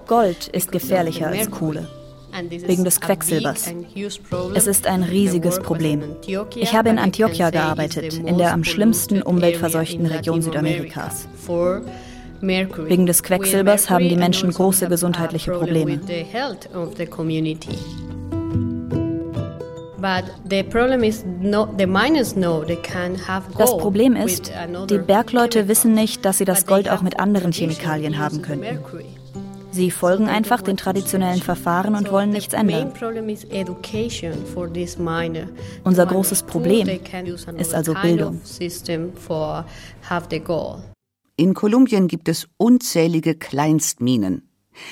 Gold 0.07 0.47
ist 0.47 0.71
gefährlicher 0.71 1.27
als 1.27 1.49
Kohle 1.49 1.87
wegen 2.49 2.83
des 2.83 2.99
Quecksilbers. 2.99 3.71
Es 4.55 4.67
ist 4.67 4.87
ein 4.87 5.03
riesiges 5.03 5.59
Problem. 5.59 6.03
Ich 6.55 6.73
habe 6.73 6.89
in 6.89 6.99
Antioquia 6.99 7.49
gearbeitet, 7.49 8.19
in 8.19 8.37
der 8.37 8.53
am 8.53 8.63
schlimmsten 8.63 9.21
umweltverseuchten 9.21 10.05
Region 10.05 10.41
Südamerikas. 10.41 11.27
Wegen 12.41 13.05
des 13.05 13.23
Quecksilbers 13.23 13.89
haben 13.89 14.09
die 14.09 14.17
Menschen 14.17 14.51
große 14.51 14.89
gesundheitliche 14.89 15.51
Probleme. 15.51 15.99
Das 23.57 23.77
Problem 23.77 24.15
ist, 24.17 24.51
die 24.89 24.97
Bergleute 24.97 25.67
wissen 25.69 25.93
nicht, 25.93 26.25
dass 26.25 26.37
sie 26.39 26.45
das 26.45 26.65
Gold 26.65 26.89
auch 26.89 27.01
mit 27.01 27.19
anderen 27.19 27.53
Chemikalien 27.53 28.17
haben 28.17 28.41
könnten. 28.41 28.79
Sie 29.73 29.89
folgen 29.89 30.29
einfach 30.29 30.61
den 30.61 30.77
traditionellen 30.77 31.41
Verfahren 31.41 31.95
und 31.95 32.11
wollen 32.11 32.29
nichts 32.29 32.53
ändern. 32.53 32.93
Unser 35.83 36.05
großes 36.05 36.43
Problem 36.43 36.87
ist 37.57 37.73
also 37.73 37.95
Bildung. 37.95 38.39
In 41.35 41.53
Kolumbien 41.55 42.07
gibt 42.07 42.29
es 42.29 42.47
unzählige 42.57 43.33
Kleinstminen. 43.33 44.47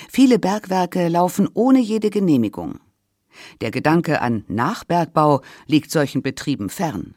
Viele 0.09 0.39
Bergwerke 0.39 1.07
laufen 1.09 1.47
ohne 1.53 1.79
jede 1.79 2.09
Genehmigung. 2.09 2.79
Der 3.61 3.69
Gedanke 3.69 4.19
an 4.19 4.45
Nachbergbau 4.47 5.41
liegt 5.67 5.91
solchen 5.91 6.23
Betrieben 6.23 6.69
fern. 6.69 7.13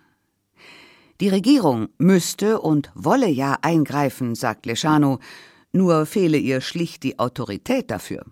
Die 1.22 1.30
Regierung 1.30 1.88
müsste 1.96 2.60
und 2.60 2.90
wolle 2.94 3.28
ja 3.28 3.56
eingreifen, 3.62 4.34
sagt 4.34 4.66
Lechano, 4.66 5.18
nur 5.74 6.06
fehle 6.06 6.38
ihr 6.38 6.60
schlicht 6.60 7.02
die 7.02 7.18
Autorität 7.18 7.90
dafür. 7.90 8.24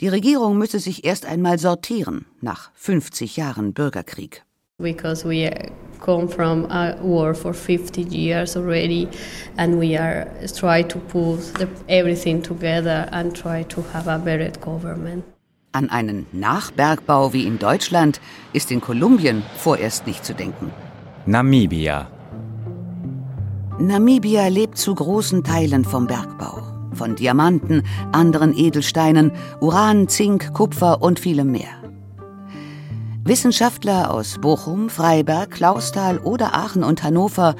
Die 0.00 0.08
Regierung 0.08 0.56
müsse 0.58 0.78
sich 0.78 1.04
erst 1.04 1.26
einmal 1.26 1.58
sortieren 1.58 2.26
nach 2.40 2.70
50 2.74 3.36
Jahren 3.36 3.72
Bürgerkrieg. 3.72 4.44
Because 4.78 5.26
we 5.26 5.50
come 6.00 6.28
from 6.28 6.66
a 6.70 6.96
war 7.02 7.34
for 7.34 7.54
50 7.54 8.12
years 8.12 8.56
already 8.56 9.08
and 9.56 9.80
we 9.80 9.98
are 9.98 10.26
try 10.54 10.84
to 10.84 10.98
put 10.98 11.40
the, 11.58 11.66
everything 11.88 12.42
together 12.42 13.08
and 13.10 13.34
try 13.34 13.64
to 13.64 13.82
have 13.92 14.08
a 14.08 14.18
better 14.18 14.52
government. 14.60 15.24
An 15.72 15.90
einen 15.90 16.26
Nachbergbau 16.32 17.32
wie 17.32 17.46
in 17.46 17.58
Deutschland 17.58 18.20
ist 18.52 18.70
in 18.70 18.80
Kolumbien 18.80 19.42
vorerst 19.56 20.06
nicht 20.06 20.24
zu 20.24 20.34
denken. 20.34 20.70
Namibia 21.26 22.08
Namibia 23.78 24.48
lebt 24.48 24.78
zu 24.78 24.94
großen 24.94 25.44
Teilen 25.44 25.84
vom 25.84 26.06
Bergbau. 26.06 26.62
Von 26.94 27.14
Diamanten, 27.14 27.82
anderen 28.10 28.56
Edelsteinen, 28.56 29.32
Uran, 29.60 30.08
Zink, 30.08 30.54
Kupfer 30.54 31.02
und 31.02 31.20
vielem 31.20 31.52
mehr. 31.52 31.68
Wissenschaftler 33.24 34.10
aus 34.10 34.38
Bochum, 34.40 34.88
Freiberg, 34.88 35.50
Klausthal 35.50 36.18
oder 36.18 36.54
Aachen 36.54 36.84
und 36.84 37.02
Hannover 37.02 37.54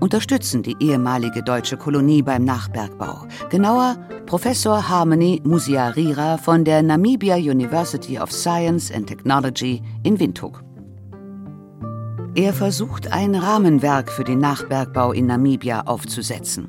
unterstützen 0.00 0.62
die 0.62 0.76
ehemalige 0.80 1.42
deutsche 1.42 1.76
Kolonie 1.76 2.22
beim 2.22 2.44
Nachbergbau. 2.44 3.26
Genauer 3.50 3.96
Professor 4.24 4.88
Harmony 4.88 5.42
Musiarira 5.44 6.38
von 6.38 6.64
der 6.64 6.82
Namibia 6.82 7.36
University 7.36 8.18
of 8.18 8.32
Science 8.32 8.90
and 8.90 9.06
Technology 9.06 9.82
in 10.02 10.18
Windhoek. 10.18 10.67
Er 12.34 12.52
versucht, 12.52 13.12
ein 13.12 13.34
Rahmenwerk 13.34 14.10
für 14.10 14.24
den 14.24 14.38
Nachbergbau 14.38 15.12
in 15.12 15.26
Namibia 15.26 15.82
aufzusetzen. 15.82 16.68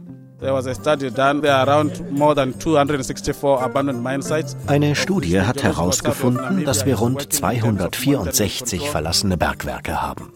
Eine 4.67 4.95
Studie 4.95 5.41
hat 5.41 5.63
herausgefunden, 5.63 6.65
dass 6.65 6.85
wir 6.85 6.95
rund 6.95 7.33
264 7.33 8.89
verlassene 8.89 9.37
Bergwerke 9.37 10.01
haben. 10.01 10.33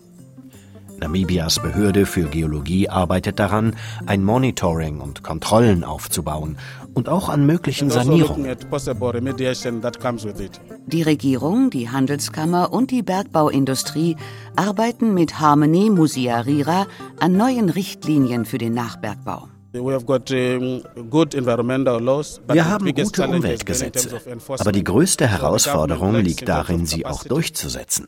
Namibias 0.99 1.59
Behörde 1.59 2.05
für 2.05 2.23
Geologie 2.23 2.89
arbeitet 2.89 3.39
daran, 3.39 3.75
ein 4.05 4.23
Monitoring 4.23 5.01
und 5.01 5.23
Kontrollen 5.23 5.83
aufzubauen 5.83 6.57
und 6.93 7.09
auch 7.09 7.29
an 7.29 7.45
möglichen 7.45 7.91
also 7.91 8.03
Sanierungen. 8.03 8.55
Die 10.87 11.01
Regierung, 11.01 11.69
die 11.69 11.89
Handelskammer 11.89 12.71
und 12.73 12.91
die 12.91 13.03
Bergbauindustrie 13.03 14.17
arbeiten 14.55 15.13
mit 15.13 15.39
Harmony 15.39 15.89
Musiarira 15.89 16.87
an 17.19 17.37
neuen 17.37 17.69
Richtlinien 17.69 18.45
für 18.45 18.57
den 18.57 18.73
Nachbergbau. 18.73 19.47
Wir 19.73 19.99
haben 22.69 22.93
gute 22.93 23.27
Umweltgesetze, 23.27 24.21
aber 24.59 24.71
die 24.71 24.83
größte 24.83 25.27
Herausforderung 25.27 26.15
liegt 26.17 26.47
darin, 26.47 26.85
sie 26.85 27.07
auch 27.07 27.23
durchzusetzen. 27.23 28.07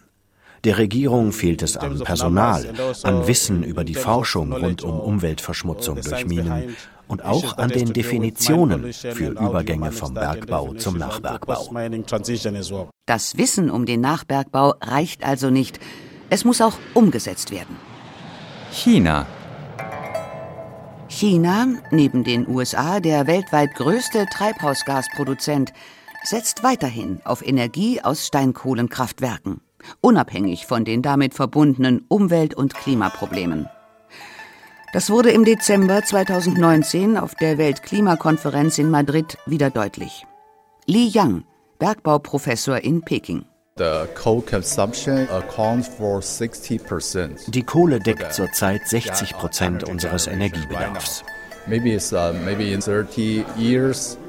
Der 0.64 0.78
Regierung 0.78 1.32
fehlt 1.32 1.62
es 1.62 1.78
an 1.78 2.00
Personal, 2.00 2.68
an 3.04 3.28
Wissen 3.28 3.64
über 3.64 3.84
die 3.84 3.96
Forschung 3.96 4.52
rund 4.52 4.84
um 4.84 5.00
Umweltverschmutzung 5.00 6.02
durch 6.02 6.26
Minen 6.26 6.76
und 7.08 7.24
auch 7.24 7.58
an 7.58 7.70
den 7.70 7.94
Definitionen 7.94 8.94
für 8.94 9.30
Übergänge 9.32 9.92
vom 9.92 10.14
Bergbau 10.14 10.74
zum 10.74 10.98
Nachbergbau. 10.98 11.70
Das 13.06 13.38
Wissen 13.38 13.70
um 13.70 13.86
den 13.86 14.02
Nachbergbau 14.02 14.76
reicht 14.82 15.26
also 15.26 15.50
nicht. 15.50 15.80
Es 16.30 16.44
muss 16.44 16.62
auch 16.62 16.74
umgesetzt 16.94 17.52
werden. 17.52 17.76
China. 18.72 19.26
China, 21.08 21.68
neben 21.92 22.24
den 22.24 22.48
USA 22.48 23.00
der 23.00 23.28
weltweit 23.28 23.76
größte 23.76 24.26
Treibhausgasproduzent, 24.26 25.72
setzt 26.24 26.64
weiterhin 26.64 27.22
auf 27.24 27.46
Energie 27.46 28.02
aus 28.02 28.26
Steinkohlenkraftwerken, 28.28 29.62
unabhängig 30.02 30.66
von 30.66 30.84
den 30.84 31.02
damit 31.02 31.34
verbundenen 31.34 32.04
Umwelt- 32.10 32.56
und 32.56 32.74
Klimaproblemen. 32.74 33.70
Das 34.96 35.10
wurde 35.10 35.32
im 35.32 35.44
Dezember 35.44 36.02
2019 36.04 37.18
auf 37.18 37.36
der 37.36 37.58
Weltklimakonferenz 37.58 38.78
in 38.78 38.90
Madrid 38.90 39.38
wieder 39.46 39.70
deutlich. 39.70 40.26
Li 40.86 41.10
Yang, 41.10 41.44
Bergbauprofessor 41.80 42.78
in 42.78 43.02
Peking. 43.02 43.44
Die 47.48 47.64
Kohle 47.64 48.00
deckt 48.00 48.34
zurzeit 48.34 48.88
60 48.88 49.34
Prozent 49.34 49.84
unseres 49.84 50.28
Energiebedarfs. 50.28 51.26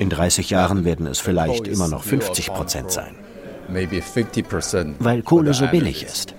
In 0.01 0.11
30 0.11 0.51
Jahren 0.51 0.85
werden 0.85 1.07
es 1.07 1.21
vielleicht 1.21 1.69
immer 1.69 1.87
noch 1.87 2.03
50 2.03 2.49
Prozent 2.49 2.91
sein. 2.91 3.15
Weil 4.99 5.23
Kohle 5.23 5.55
so 5.55 5.69
billig 5.69 6.03
ist. 6.03 6.35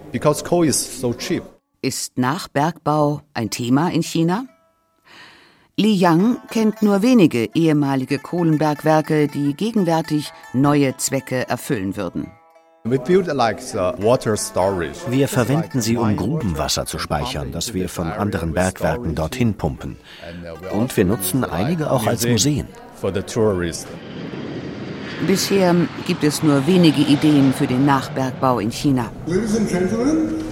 Ist 1.87 2.17
Nachbergbau 2.17 3.21
ein 3.33 3.49
Thema 3.49 3.89
in 3.93 4.03
China? 4.03 4.45
Li 5.77 5.93
Yang 5.93 6.35
kennt 6.49 6.81
nur 6.81 7.01
wenige 7.01 7.47
ehemalige 7.55 8.19
Kohlenbergwerke, 8.19 9.29
die 9.29 9.53
gegenwärtig 9.53 10.33
neue 10.51 10.97
Zwecke 10.97 11.47
erfüllen 11.47 11.95
würden. 11.95 12.27
Wir 12.83 12.99
verwenden 15.29 15.79
sie, 15.79 15.95
um 15.95 16.17
Grubenwasser 16.17 16.85
zu 16.85 16.99
speichern, 16.99 17.53
das 17.53 17.73
wir 17.73 17.87
von 17.87 18.07
anderen 18.07 18.51
Bergwerken 18.51 19.15
dorthin 19.15 19.53
pumpen. 19.53 19.95
Und 20.73 20.97
wir 20.97 21.05
nutzen 21.05 21.45
einige 21.45 21.89
auch 21.89 22.05
als 22.05 22.27
Museen. 22.27 22.67
Bisher 25.25 25.75
gibt 26.05 26.23
es 26.25 26.43
nur 26.43 26.67
wenige 26.67 27.01
Ideen 27.01 27.53
für 27.53 27.65
den 27.65 27.85
Nachbergbau 27.85 28.59
in 28.59 28.71
China. 28.71 29.09
Ladies 29.25 29.55
and 29.55 29.69
gentlemen, 29.69 30.46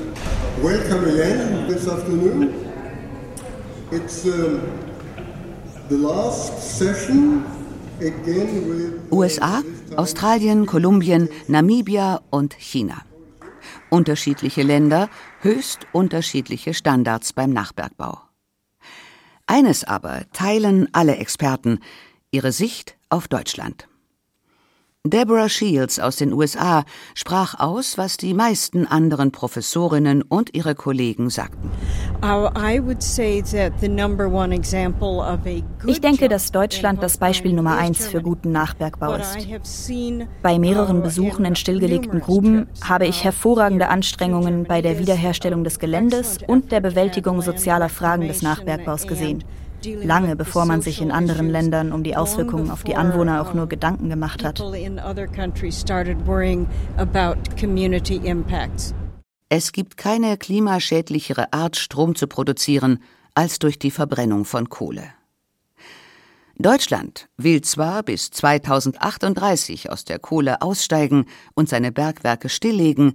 welcome 0.61 1.03
again 1.05 1.67
this 1.67 1.87
afternoon. 1.87 2.53
It's 3.91 4.25
uh, 4.25 4.59
the 5.89 5.97
last 5.97 6.77
session 6.77 7.45
again 7.99 8.69
with 8.69 9.11
USA, 9.11 9.63
Australien, 9.97 10.65
Kolumbien, 10.65 11.29
Namibia 11.47 12.21
und 12.29 12.55
China. 12.59 13.03
Unterschiedliche 13.89 14.63
Länder, 14.63 15.09
höchst 15.41 15.87
unterschiedliche 15.91 16.73
Standards 16.73 17.33
beim 17.33 17.51
Nachbergbau. 17.51 18.19
Eines 19.47 19.83
aber 19.83 20.23
teilen 20.33 20.89
alle 20.91 21.17
Experten, 21.17 21.79
ihre 22.31 22.51
Sicht 22.51 22.97
auf 23.09 23.27
Deutschland. 23.27 23.87
Deborah 25.05 25.49
Shields 25.49 25.99
aus 25.99 26.15
den 26.15 26.33
USA 26.33 26.83
sprach 27.13 27.59
aus, 27.59 27.95
was 27.99 28.17
die 28.17 28.33
meisten 28.33 28.87
anderen 28.87 29.31
Professorinnen 29.31 30.23
und 30.23 30.55
ihre 30.55 30.73
Kollegen 30.73 31.29
sagten. 31.29 31.69
Ich 35.85 36.01
denke, 36.01 36.27
dass 36.27 36.51
Deutschland 36.51 37.03
das 37.03 37.17
Beispiel 37.19 37.53
Nummer 37.53 37.77
eins 37.77 38.07
für 38.07 38.21
guten 38.23 38.51
Nachbergbau 38.51 39.13
ist. 39.13 39.47
Bei 40.41 40.57
mehreren 40.57 41.03
Besuchen 41.03 41.45
in 41.45 41.55
stillgelegten 41.55 42.19
Gruben 42.19 42.67
habe 42.83 43.05
ich 43.05 43.23
hervorragende 43.23 43.89
Anstrengungen 43.89 44.63
bei 44.63 44.81
der 44.81 44.97
Wiederherstellung 44.97 45.63
des 45.63 45.77
Geländes 45.77 46.39
und 46.47 46.71
der 46.71 46.79
Bewältigung 46.79 47.43
sozialer 47.43 47.89
Fragen 47.89 48.27
des 48.27 48.41
Nachbergbaus 48.41 49.05
gesehen 49.05 49.43
lange 49.93 50.35
bevor 50.35 50.65
man 50.65 50.81
sich 50.81 51.01
in 51.01 51.11
anderen 51.11 51.49
Ländern 51.49 51.91
um 51.91 52.03
die 52.03 52.15
Auswirkungen 52.15 52.71
auf 52.71 52.83
die 52.83 52.95
Anwohner 52.95 53.41
auch 53.41 53.53
nur 53.53 53.67
Gedanken 53.67 54.09
gemacht 54.09 54.43
hat. 54.43 54.59
Es 59.49 59.71
gibt 59.71 59.97
keine 59.97 60.37
klimaschädlichere 60.37 61.53
Art, 61.53 61.77
Strom 61.77 62.15
zu 62.15 62.27
produzieren, 62.27 62.99
als 63.35 63.59
durch 63.59 63.77
die 63.77 63.91
Verbrennung 63.91 64.45
von 64.45 64.69
Kohle. 64.69 65.03
Deutschland 66.57 67.27
will 67.35 67.61
zwar 67.61 68.01
bis 68.01 68.31
2038 68.31 69.91
aus 69.91 70.05
der 70.05 70.19
Kohle 70.19 70.61
aussteigen 70.61 71.25
und 71.53 71.67
seine 71.67 71.91
Bergwerke 71.91 72.47
stilllegen, 72.47 73.13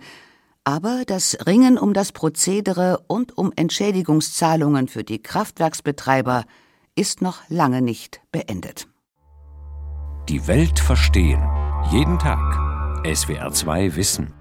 aber 0.71 1.03
das 1.05 1.37
Ringen 1.49 1.79
um 1.79 1.95
das 1.95 2.13
Prozedere 2.13 3.03
und 3.09 3.37
um 3.37 3.53
Entschädigungszahlungen 3.57 4.87
für 4.87 5.03
die 5.03 5.21
Kraftwerksbetreiber 5.21 6.45
ist 6.95 7.23
noch 7.23 7.39
lange 7.49 7.83
nicht 7.83 8.21
beendet. 8.31 8.87
Die 10.29 10.47
Welt 10.47 10.79
verstehen. 10.79 11.43
Jeden 11.91 12.21
Tag. 12.21 12.39
SWR2 13.05 13.97
Wissen. 13.97 14.33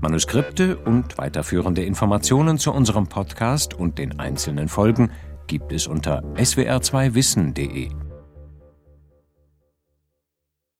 Manuskripte 0.00 0.76
und 0.76 1.18
weiterführende 1.18 1.82
Informationen 1.82 2.56
zu 2.56 2.72
unserem 2.72 3.08
Podcast 3.08 3.74
und 3.74 3.98
den 3.98 4.20
einzelnen 4.20 4.68
Folgen 4.68 5.10
gibt 5.48 5.72
es 5.72 5.88
unter 5.88 6.22
swr2wissen.de. 6.36 7.90